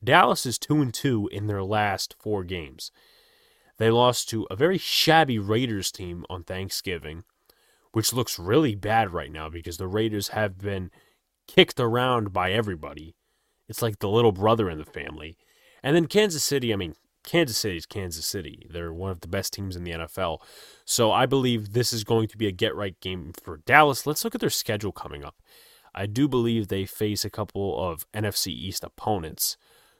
Dallas 0.02 0.44
is 0.44 0.59
2 0.59 0.82
and 0.82 0.92
2 0.92 1.30
in 1.32 1.46
their 1.46 1.62
last 1.62 2.16
four 2.18 2.44
games. 2.44 2.90
They 3.78 3.90
lost 3.90 4.28
to 4.30 4.46
a 4.50 4.56
very 4.56 4.78
shabby 4.78 5.38
Raiders 5.38 5.92
team 5.92 6.24
on 6.28 6.42
Thanksgiving, 6.42 7.24
which 7.92 8.12
looks 8.12 8.38
really 8.38 8.74
bad 8.74 9.12
right 9.12 9.30
now 9.30 9.48
because 9.48 9.76
the 9.76 9.87
Raiders 9.87 10.28
have 10.28 10.59
been 10.59 10.90
kicked 11.46 11.78
around 11.78 12.32
by 12.32 12.52
everybody. 12.52 13.14
It's 13.68 13.82
like 13.82 13.98
the 13.98 14.09
little 14.09 14.32
brother 14.32 14.68
in 14.68 14.78
the 14.78 14.85
family. 14.85 15.37
And 15.87 15.94
then 15.94 16.07
Kansas 16.07 16.42
City, 16.42 16.72
I 16.72 16.77
mean, 16.77 16.96
Kansas 17.25 17.57
City 17.57 17.77
is 17.77 17.87
Kansas 17.87 18.27
City. 18.27 18.66
They're 18.68 18.92
one 18.92 19.12
of 19.12 19.20
the 19.20 19.29
best 19.29 19.53
teams 19.53 19.77
in 19.77 19.85
the 19.85 19.92
NFL. 19.92 20.40
So 20.85 21.12
I 21.12 21.27
believe 21.27 21.75
this 21.75 21.92
is 21.92 22.03
going 22.03 22.27
to 22.27 22.37
be 22.37 22.49
a 22.49 22.53
get 22.53 22.75
right 22.75 22.99
game 22.99 23.33
for 23.40 23.59
Dallas. 23.59 24.05
Let's 24.05 24.25
look 24.25 24.35
at 24.35 24.40
their 24.40 24.51
schedule 24.51 24.90
coming 24.90 25.25
up. 25.25 25.37
I 25.94 26.07
do 26.07 26.27
believe 26.27 26.66
they 26.66 26.87
face 26.87 27.25
a 27.25 27.31
couple 27.31 27.88
of 27.88 28.05
NFC 28.11 28.49
East 28.49 28.83
opponents 28.83 29.57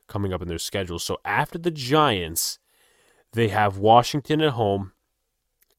coming 0.09 0.33
up 0.33 0.43
in 0.43 0.49
their 0.49 0.59
schedule. 0.59 0.99
So 0.99 1.19
after 1.25 1.57
the 1.57 1.71
Giants, 1.71 2.59
they 3.33 3.47
have 3.47 3.79
Washington 3.79 4.41
at 4.41 4.55
home. 4.55 4.91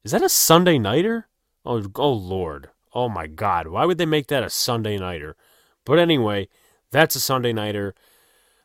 Is 0.04 0.12
that 0.12 0.22
a 0.22 0.30
Sunday 0.30 0.78
nighter? 0.78 1.28
Oh, 1.66 1.84
oh 1.96 2.12
Lord. 2.14 2.70
Oh 2.94 3.10
my 3.10 3.26
God. 3.26 3.66
Why 3.66 3.84
would 3.84 3.98
they 3.98 4.06
make 4.06 4.28
that 4.28 4.42
a 4.42 4.48
Sunday 4.48 4.96
nighter? 4.96 5.36
But 5.84 5.98
anyway, 5.98 6.48
that's 6.90 7.14
a 7.14 7.20
Sunday 7.20 7.52
nighter. 7.52 7.94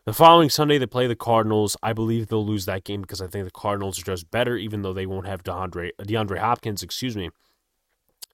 The 0.05 0.11
following 0.11 0.49
Sunday, 0.49 0.77
they 0.77 0.85
play 0.85 1.07
the 1.07 1.15
Cardinals. 1.15 1.77
I 1.81 1.93
believe 1.93 2.27
they'll 2.27 2.45
lose 2.45 2.65
that 2.65 2.83
game 2.83 3.01
because 3.01 3.21
I 3.21 3.27
think 3.27 3.45
the 3.45 3.51
Cardinals 3.51 3.97
are 3.99 4.03
just 4.03 4.29
better, 4.31 4.57
even 4.57 4.81
though 4.81 4.91
they 4.91 5.05
won't 5.05 5.27
have 5.27 5.43
DeAndre, 5.43 5.91
DeAndre 6.01 6.39
Hopkins, 6.39 6.83
excuse 6.83 7.15
me. 7.15 7.29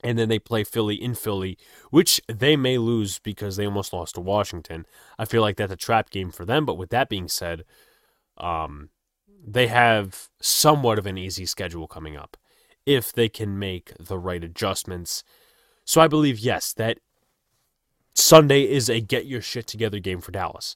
And 0.03 0.17
then 0.17 0.29
they 0.29 0.39
play 0.39 0.63
Philly 0.63 0.95
in 0.95 1.13
Philly, 1.13 1.59
which 1.91 2.19
they 2.27 2.55
may 2.55 2.79
lose 2.79 3.19
because 3.19 3.55
they 3.55 3.65
almost 3.65 3.93
lost 3.93 4.15
to 4.15 4.21
Washington. 4.21 4.87
I 5.19 5.25
feel 5.25 5.43
like 5.43 5.57
that's 5.57 5.71
a 5.73 5.77
trap 5.77 6.09
game 6.09 6.31
for 6.31 6.43
them. 6.43 6.65
But 6.65 6.77
with 6.77 6.89
that 6.89 7.07
being 7.07 7.27
said, 7.27 7.65
um, 8.37 8.89
they 9.45 9.67
have 9.67 10.29
somewhat 10.41 10.97
of 10.97 11.05
an 11.05 11.19
easy 11.19 11.45
schedule 11.45 11.87
coming 11.87 12.17
up 12.17 12.35
if 12.87 13.13
they 13.13 13.29
can 13.29 13.59
make 13.59 13.93
the 13.99 14.17
right 14.17 14.43
adjustments. 14.43 15.23
So 15.85 16.01
I 16.01 16.07
believe, 16.07 16.39
yes, 16.39 16.73
that 16.73 16.97
Sunday 18.15 18.63
is 18.63 18.89
a 18.89 19.01
get 19.01 19.27
your 19.27 19.41
shit 19.41 19.67
together 19.67 19.99
game 19.99 20.21
for 20.21 20.31
Dallas. 20.31 20.75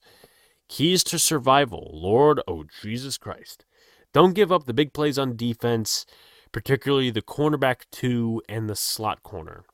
Keys 0.74 1.04
to 1.04 1.20
survival. 1.20 1.92
Lord, 1.94 2.42
oh 2.48 2.64
Jesus 2.82 3.20
Christ. 3.20 3.64
Don't 4.12 4.34
give 4.34 4.52
up 4.52 4.66
the 4.66 4.74
big 4.74 4.92
plays 4.92 5.20
on 5.20 5.36
defense, 5.36 6.08
particularly 6.52 7.12
the 7.12 7.22
cornerback 7.22 7.82
two 7.92 8.42
and 8.50 8.68
the 8.68 8.76
slot 8.76 9.22
corner. 9.22 9.66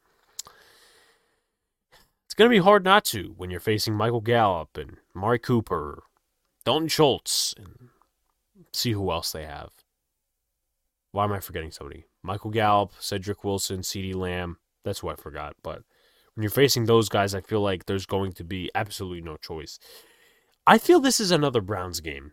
It's 2.26 2.34
going 2.36 2.52
to 2.52 2.54
be 2.54 2.62
hard 2.62 2.84
not 2.84 3.06
to 3.06 3.34
when 3.38 3.50
you're 3.50 3.62
facing 3.62 3.94
Michael 3.94 4.20
Gallup 4.20 4.76
and 4.76 4.98
Amari 5.16 5.40
Cooper, 5.40 6.04
Dalton 6.66 6.90
Schultz, 6.90 7.56
and 7.58 7.88
see 8.74 8.92
who 8.92 9.10
else 9.10 9.32
they 9.32 9.46
have. 9.46 9.70
Why 11.14 11.24
am 11.24 11.32
I 11.32 11.40
forgetting 11.40 11.72
somebody? 11.72 12.08
Michael 12.22 12.52
Gallup, 12.52 12.92
Cedric 13.00 13.46
Wilson, 13.46 13.84
CeeDee 13.84 14.16
Lamb. 14.16 14.58
That's 14.84 15.00
who 15.00 15.08
I 15.08 15.16
forgot. 15.16 15.56
But 15.64 15.84
when 16.36 16.44
you're 16.44 16.50
facing 16.50 16.88
those 16.88 17.08
guys, 17.08 17.34
I 17.34 17.40
feel 17.40 17.62
like 17.62 17.86
there's 17.86 18.06
going 18.06 18.34
to 18.34 18.44
be 18.44 18.70
absolutely 18.76 19.22
no 19.22 19.38
choice. 19.38 19.80
I 20.66 20.78
feel 20.78 21.00
this 21.00 21.20
is 21.20 21.32
another 21.32 21.62
Browns 21.62 22.00
game. 22.00 22.32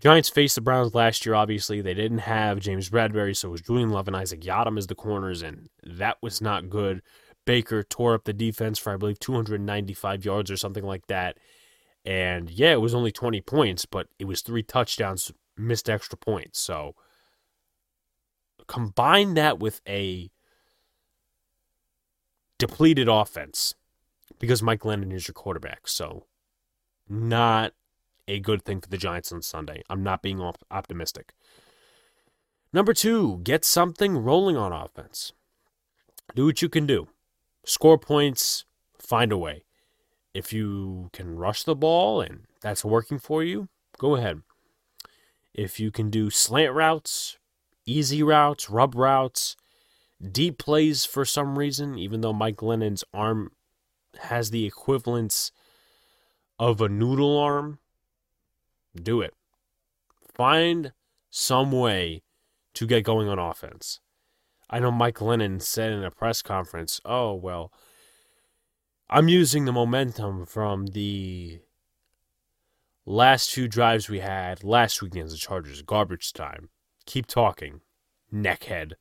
Giants 0.00 0.28
faced 0.28 0.56
the 0.56 0.60
Browns 0.60 0.94
last 0.94 1.24
year, 1.24 1.34
obviously. 1.34 1.80
They 1.80 1.94
didn't 1.94 2.18
have 2.18 2.60
James 2.60 2.90
Bradberry, 2.90 3.34
so 3.34 3.48
it 3.48 3.52
was 3.52 3.60
Julian 3.62 3.90
Love 3.90 4.06
and 4.08 4.16
Isaac 4.16 4.40
Yiadom 4.40 4.76
as 4.76 4.86
the 4.86 4.94
corners, 4.94 5.42
and 5.42 5.68
that 5.82 6.18
was 6.22 6.40
not 6.40 6.68
good. 6.68 7.02
Baker 7.46 7.82
tore 7.82 8.14
up 8.14 8.24
the 8.24 8.32
defense 8.32 8.78
for, 8.78 8.92
I 8.92 8.96
believe, 8.96 9.18
295 9.18 10.24
yards 10.24 10.50
or 10.50 10.56
something 10.56 10.84
like 10.84 11.06
that. 11.06 11.38
And 12.04 12.50
yeah, 12.50 12.72
it 12.72 12.80
was 12.80 12.94
only 12.94 13.10
20 13.10 13.40
points, 13.40 13.86
but 13.86 14.08
it 14.18 14.26
was 14.26 14.42
three 14.42 14.62
touchdowns, 14.62 15.32
missed 15.56 15.88
extra 15.88 16.18
points. 16.18 16.60
So 16.60 16.94
combine 18.66 19.34
that 19.34 19.58
with 19.58 19.80
a 19.88 20.30
depleted 22.58 23.08
offense 23.08 23.74
because 24.38 24.62
Mike 24.62 24.80
Glennon 24.80 25.12
is 25.12 25.26
your 25.26 25.34
quarterback. 25.34 25.88
So 25.88 26.26
not 27.08 27.72
a 28.28 28.40
good 28.40 28.64
thing 28.64 28.80
for 28.80 28.88
the 28.88 28.96
Giants 28.96 29.32
on 29.32 29.42
Sunday. 29.42 29.82
I'm 29.88 30.02
not 30.02 30.22
being 30.22 30.40
optimistic. 30.70 31.32
Number 32.72 32.92
two, 32.92 33.40
get 33.42 33.64
something 33.64 34.18
rolling 34.18 34.56
on 34.56 34.72
offense. 34.72 35.32
Do 36.34 36.46
what 36.46 36.60
you 36.60 36.68
can 36.68 36.86
do. 36.86 37.08
Score 37.64 37.98
points, 37.98 38.64
find 38.98 39.32
a 39.32 39.38
way. 39.38 39.64
If 40.34 40.52
you 40.52 41.08
can 41.12 41.36
rush 41.36 41.62
the 41.62 41.74
ball 41.74 42.20
and 42.20 42.44
that's 42.60 42.84
working 42.84 43.18
for 43.18 43.42
you, 43.42 43.68
go 43.98 44.16
ahead. 44.16 44.42
If 45.54 45.80
you 45.80 45.90
can 45.90 46.10
do 46.10 46.28
slant 46.28 46.74
routes, 46.74 47.38
easy 47.86 48.22
routes, 48.22 48.68
rub 48.68 48.94
routes, 48.94 49.56
deep 50.30 50.58
plays 50.58 51.04
for 51.04 51.24
some 51.24 51.58
reason, 51.58 51.98
even 51.98 52.20
though 52.20 52.32
Mike 52.32 52.56
Glennon's 52.56 53.04
arm 53.14 53.52
has 54.20 54.50
the 54.50 54.66
equivalence 54.66 55.52
of 56.58 56.80
a 56.80 56.88
noodle 56.88 57.38
arm, 57.38 57.78
do 58.94 59.20
it. 59.20 59.34
Find 60.34 60.92
some 61.30 61.72
way 61.72 62.22
to 62.74 62.86
get 62.86 63.04
going 63.04 63.28
on 63.28 63.38
offense. 63.38 64.00
I 64.68 64.80
know 64.80 64.90
Mike 64.90 65.16
Glennon 65.16 65.62
said 65.62 65.92
in 65.92 66.02
a 66.02 66.10
press 66.10 66.42
conference, 66.42 67.00
oh, 67.04 67.34
well, 67.34 67.72
I'm 69.08 69.28
using 69.28 69.64
the 69.64 69.72
momentum 69.72 70.44
from 70.46 70.88
the 70.88 71.60
last 73.04 73.50
two 73.50 73.68
drives 73.68 74.08
we 74.08 74.18
had 74.18 74.64
last 74.64 75.00
week 75.00 75.12
against 75.12 75.34
the 75.34 75.38
Chargers, 75.38 75.82
garbage 75.82 76.32
time. 76.32 76.70
Keep 77.06 77.26
talking, 77.26 77.82
neckhead. 78.34 78.94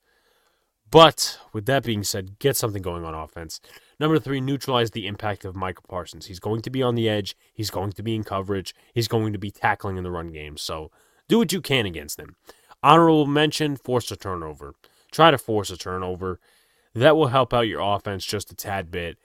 But 0.95 1.39
with 1.51 1.65
that 1.65 1.83
being 1.83 2.05
said, 2.05 2.39
get 2.39 2.55
something 2.55 2.81
going 2.81 3.03
on 3.03 3.13
offense. 3.13 3.59
Number 3.99 4.17
three, 4.17 4.39
neutralize 4.39 4.91
the 4.91 5.07
impact 5.07 5.43
of 5.43 5.53
Micah 5.53 5.81
Parsons. 5.81 6.27
He's 6.27 6.39
going 6.39 6.61
to 6.61 6.69
be 6.69 6.81
on 6.81 6.95
the 6.95 7.09
edge. 7.09 7.35
He's 7.53 7.69
going 7.69 7.91
to 7.91 8.01
be 8.01 8.15
in 8.15 8.23
coverage. 8.23 8.73
He's 8.93 9.09
going 9.09 9.33
to 9.33 9.37
be 9.37 9.51
tackling 9.51 9.97
in 9.97 10.05
the 10.05 10.09
run 10.09 10.31
game. 10.31 10.55
So 10.55 10.91
do 11.27 11.37
what 11.37 11.51
you 11.51 11.59
can 11.59 11.85
against 11.85 12.17
him. 12.17 12.37
Honorable 12.81 13.25
mention, 13.25 13.75
force 13.75 14.09
a 14.09 14.15
turnover. 14.15 14.73
Try 15.11 15.31
to 15.31 15.37
force 15.37 15.69
a 15.69 15.75
turnover. 15.75 16.39
That 16.93 17.17
will 17.17 17.27
help 17.27 17.53
out 17.53 17.67
your 17.67 17.81
offense 17.81 18.23
just 18.23 18.53
a 18.53 18.55
tad 18.55 18.89
bit. 18.89 19.17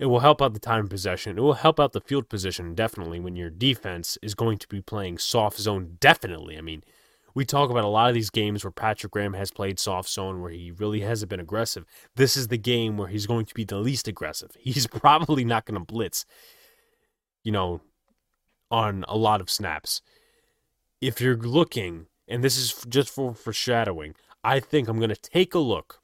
It 0.00 0.06
will 0.06 0.18
help 0.18 0.42
out 0.42 0.54
the 0.54 0.58
time 0.58 0.88
possession. 0.88 1.38
It 1.38 1.42
will 1.42 1.52
help 1.52 1.78
out 1.78 1.92
the 1.92 2.00
field 2.00 2.28
position 2.28 2.74
definitely 2.74 3.20
when 3.20 3.36
your 3.36 3.50
defense 3.50 4.18
is 4.22 4.34
going 4.34 4.58
to 4.58 4.66
be 4.66 4.80
playing 4.80 5.18
soft 5.18 5.60
zone. 5.60 5.98
Definitely. 6.00 6.58
I 6.58 6.62
mean, 6.62 6.82
we 7.36 7.44
talk 7.44 7.68
about 7.68 7.84
a 7.84 7.88
lot 7.88 8.08
of 8.08 8.14
these 8.14 8.30
games 8.30 8.64
where 8.64 8.70
Patrick 8.70 9.12
Graham 9.12 9.34
has 9.34 9.50
played 9.50 9.78
soft 9.78 10.08
zone 10.08 10.40
where 10.40 10.50
he 10.50 10.70
really 10.70 11.00
hasn't 11.00 11.28
been 11.28 11.38
aggressive. 11.38 11.84
This 12.14 12.34
is 12.34 12.48
the 12.48 12.56
game 12.56 12.96
where 12.96 13.08
he's 13.08 13.26
going 13.26 13.44
to 13.44 13.52
be 13.52 13.62
the 13.62 13.76
least 13.76 14.08
aggressive. 14.08 14.52
He's 14.58 14.86
probably 14.86 15.44
not 15.44 15.66
going 15.66 15.78
to 15.78 15.84
blitz, 15.84 16.24
you 17.44 17.52
know, 17.52 17.82
on 18.70 19.04
a 19.06 19.18
lot 19.18 19.42
of 19.42 19.50
snaps. 19.50 20.00
If 21.02 21.20
you're 21.20 21.36
looking, 21.36 22.06
and 22.26 22.42
this 22.42 22.56
is 22.56 22.86
just 22.88 23.10
for 23.10 23.34
foreshadowing, 23.34 24.14
I 24.42 24.58
think 24.58 24.88
I'm 24.88 24.96
going 24.96 25.10
to 25.10 25.16
take 25.16 25.54
a 25.54 25.58
look 25.58 26.00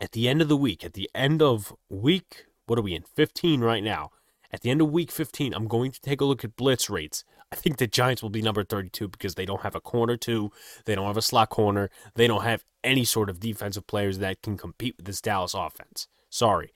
at 0.00 0.12
the 0.12 0.26
end 0.26 0.40
of 0.40 0.48
the 0.48 0.56
week, 0.56 0.82
at 0.86 0.94
the 0.94 1.10
end 1.14 1.42
of 1.42 1.74
week, 1.90 2.46
what 2.64 2.78
are 2.78 2.82
we 2.82 2.94
in? 2.94 3.02
15 3.02 3.60
right 3.60 3.84
now. 3.84 4.10
At 4.54 4.60
the 4.60 4.70
end 4.70 4.80
of 4.80 4.92
week 4.92 5.10
15, 5.10 5.52
I'm 5.52 5.66
going 5.66 5.90
to 5.90 6.00
take 6.00 6.20
a 6.20 6.24
look 6.24 6.44
at 6.44 6.54
blitz 6.54 6.88
rates. 6.88 7.24
I 7.50 7.56
think 7.56 7.78
the 7.78 7.88
Giants 7.88 8.22
will 8.22 8.30
be 8.30 8.40
number 8.40 8.62
32 8.62 9.08
because 9.08 9.34
they 9.34 9.44
don't 9.44 9.62
have 9.62 9.74
a 9.74 9.80
corner 9.80 10.16
two, 10.16 10.52
they 10.84 10.94
don't 10.94 11.08
have 11.08 11.16
a 11.16 11.22
slot 11.22 11.50
corner, 11.50 11.90
they 12.14 12.28
don't 12.28 12.44
have 12.44 12.64
any 12.84 13.04
sort 13.04 13.28
of 13.28 13.40
defensive 13.40 13.88
players 13.88 14.18
that 14.18 14.42
can 14.42 14.56
compete 14.56 14.96
with 14.96 15.06
this 15.06 15.20
Dallas 15.20 15.54
offense. 15.54 16.06
Sorry. 16.30 16.72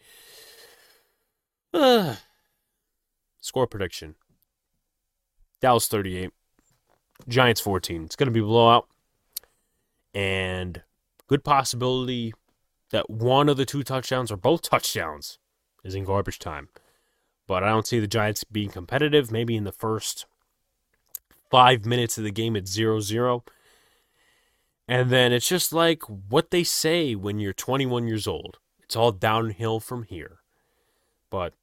Uh, 1.73 2.17
score 3.41 3.69
prediction 3.69 4.17
Dallas 5.61 5.87
38, 5.87 6.31
Giants 7.29 7.61
14. 7.61 8.03
It's 8.07 8.17
going 8.17 8.27
to 8.27 8.33
be 8.33 8.41
blowout. 8.41 8.89
And 10.13 10.83
good 11.29 11.45
possibility 11.45 12.35
that 12.91 13.09
one 13.09 13.49
of 13.49 13.57
the 13.57 13.65
two 13.65 13.85
touchdowns 13.85 14.33
or 14.33 14.37
both 14.37 14.63
touchdowns 14.63 15.39
is 15.85 15.95
in 15.95 16.03
garbage 16.03 16.41
time. 16.41 16.71
But 17.49 17.65
I 17.65 17.71
don't 17.71 17.87
see 17.87 17.99
the 17.99 18.07
Giants 18.07 18.45
being 18.45 18.69
competitive. 18.69 19.33
Maybe 19.33 19.57
in 19.57 19.65
the 19.65 19.73
first 19.73 20.27
five 21.51 21.87
minutes 21.87 22.19
of 22.19 22.25
the 22.25 22.31
game, 22.31 22.55
it's 22.55 22.71
0 22.71 23.01
0. 23.01 23.43
And 24.87 25.11
then 25.11 25.33
it's 25.33 25.49
just 25.49 25.73
like 25.73 26.03
what 26.03 26.51
they 26.51 26.63
say 26.63 27.15
when 27.15 27.41
you're 27.41 27.55
21 27.55 28.07
years 28.07 28.27
old. 28.27 28.59
It's 28.83 28.95
all 28.95 29.13
downhill 29.13 29.81
from 29.81 30.05
here. 30.05 30.39
But 31.31 31.55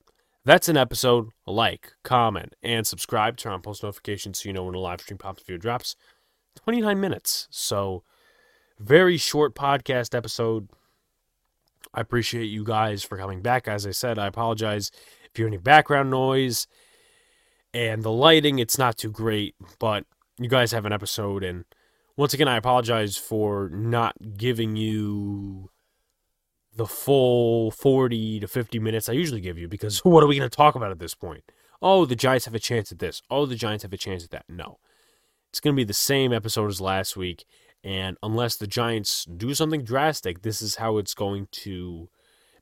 that's 0.43 0.67
an 0.67 0.77
episode. 0.77 1.29
Like, 1.45 1.93
comment, 2.03 2.53
and 2.61 2.85
subscribe. 2.85 3.37
Turn 3.37 3.53
on 3.53 3.61
post 3.61 3.83
notifications 3.83 4.39
so 4.39 4.49
you 4.49 4.53
know 4.53 4.63
when 4.63 4.75
a 4.75 4.79
live 4.79 5.01
stream 5.01 5.19
pops 5.19 5.43
video 5.43 5.57
drops. 5.57 5.95
29 6.55 6.99
minutes. 6.99 7.47
So, 7.51 8.03
very 8.79 9.17
short 9.17 9.55
podcast 9.55 10.15
episode. 10.15 10.69
I 11.93 12.01
appreciate 12.01 12.45
you 12.45 12.63
guys 12.63 13.03
for 13.03 13.17
coming 13.17 13.41
back. 13.41 13.67
As 13.67 13.87
I 13.87 13.91
said, 13.91 14.19
I 14.19 14.27
apologize 14.27 14.91
hear 15.41 15.47
any 15.47 15.57
background 15.57 16.09
noise 16.09 16.67
and 17.75 18.03
the 18.03 18.11
lighting, 18.11 18.59
it's 18.59 18.77
not 18.77 18.97
too 18.97 19.11
great, 19.11 19.53
but 19.79 20.05
you 20.39 20.47
guys 20.47 20.71
have 20.71 20.85
an 20.85 20.93
episode. 20.93 21.43
And 21.43 21.65
once 22.15 22.33
again, 22.33 22.47
I 22.47 22.55
apologize 22.55 23.17
for 23.17 23.69
not 23.69 24.15
giving 24.37 24.77
you 24.77 25.69
the 26.73 26.85
full 26.85 27.71
40 27.71 28.39
to 28.39 28.47
50 28.47 28.79
minutes 28.79 29.09
I 29.09 29.13
usually 29.13 29.41
give 29.41 29.57
you 29.57 29.67
because 29.67 29.99
what 30.05 30.23
are 30.23 30.27
we 30.27 30.37
going 30.37 30.49
to 30.49 30.55
talk 30.55 30.75
about 30.75 30.91
at 30.91 30.99
this 30.99 31.15
point? 31.15 31.43
Oh, 31.81 32.05
the 32.05 32.15
Giants 32.15 32.45
have 32.45 32.55
a 32.55 32.59
chance 32.59 32.93
at 32.93 32.99
this. 32.99 33.21
Oh, 33.29 33.45
the 33.45 33.55
Giants 33.55 33.83
have 33.83 33.93
a 33.93 33.97
chance 33.97 34.23
at 34.23 34.31
that. 34.31 34.45
No. 34.47 34.79
it's 35.49 35.59
going 35.59 35.75
to 35.75 35.79
be 35.79 35.83
the 35.83 35.93
same 35.93 36.31
episode 36.31 36.67
as 36.69 36.79
last 36.79 37.17
week. 37.17 37.45
And 37.83 38.17
unless 38.23 38.55
the 38.55 38.67
Giants 38.67 39.25
do 39.25 39.53
something 39.53 39.83
drastic, 39.83 40.43
this 40.43 40.61
is 40.61 40.77
how 40.77 40.97
it's 40.97 41.13
going 41.13 41.49
to 41.51 42.09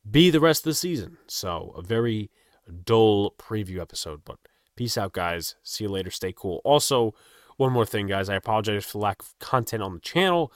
be 0.09 0.31
the 0.31 0.39
rest 0.39 0.61
of 0.61 0.71
the 0.71 0.73
season. 0.73 1.17
So, 1.27 1.73
a 1.77 1.81
very 1.83 2.29
dull 2.71 3.35
preview 3.37 3.79
episode. 3.79 4.21
But 4.25 4.39
peace 4.75 4.97
out, 4.97 5.13
guys. 5.13 5.55
See 5.63 5.83
you 5.83 5.89
later. 5.89 6.11
Stay 6.11 6.33
cool. 6.35 6.61
Also, 6.63 7.13
one 7.57 7.71
more 7.71 7.85
thing, 7.85 8.07
guys. 8.07 8.29
I 8.29 8.35
apologize 8.35 8.85
for 8.85 8.93
the 8.93 9.03
lack 9.03 9.21
of 9.21 9.33
content 9.39 9.83
on 9.83 9.93
the 9.93 9.99
channel. 9.99 10.51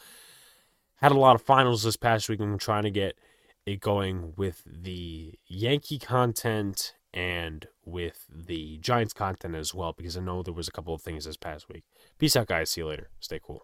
Had 0.97 1.11
a 1.11 1.19
lot 1.19 1.35
of 1.35 1.41
finals 1.41 1.83
this 1.83 1.97
past 1.97 2.27
week. 2.27 2.39
I'm 2.39 2.57
trying 2.57 2.83
to 2.83 2.91
get 2.91 3.17
it 3.65 3.79
going 3.79 4.33
with 4.35 4.63
the 4.65 5.37
Yankee 5.45 5.99
content 5.99 6.95
and 7.13 7.67
with 7.85 8.25
the 8.29 8.77
Giants 8.77 9.13
content 9.13 9.55
as 9.55 9.73
well 9.73 9.93
because 9.93 10.17
I 10.17 10.21
know 10.21 10.43
there 10.43 10.53
was 10.53 10.67
a 10.67 10.71
couple 10.71 10.93
of 10.93 11.01
things 11.01 11.25
this 11.25 11.37
past 11.37 11.69
week. 11.69 11.83
Peace 12.17 12.35
out, 12.35 12.47
guys. 12.47 12.69
See 12.69 12.81
you 12.81 12.87
later. 12.87 13.09
Stay 13.19 13.39
cool. 13.43 13.55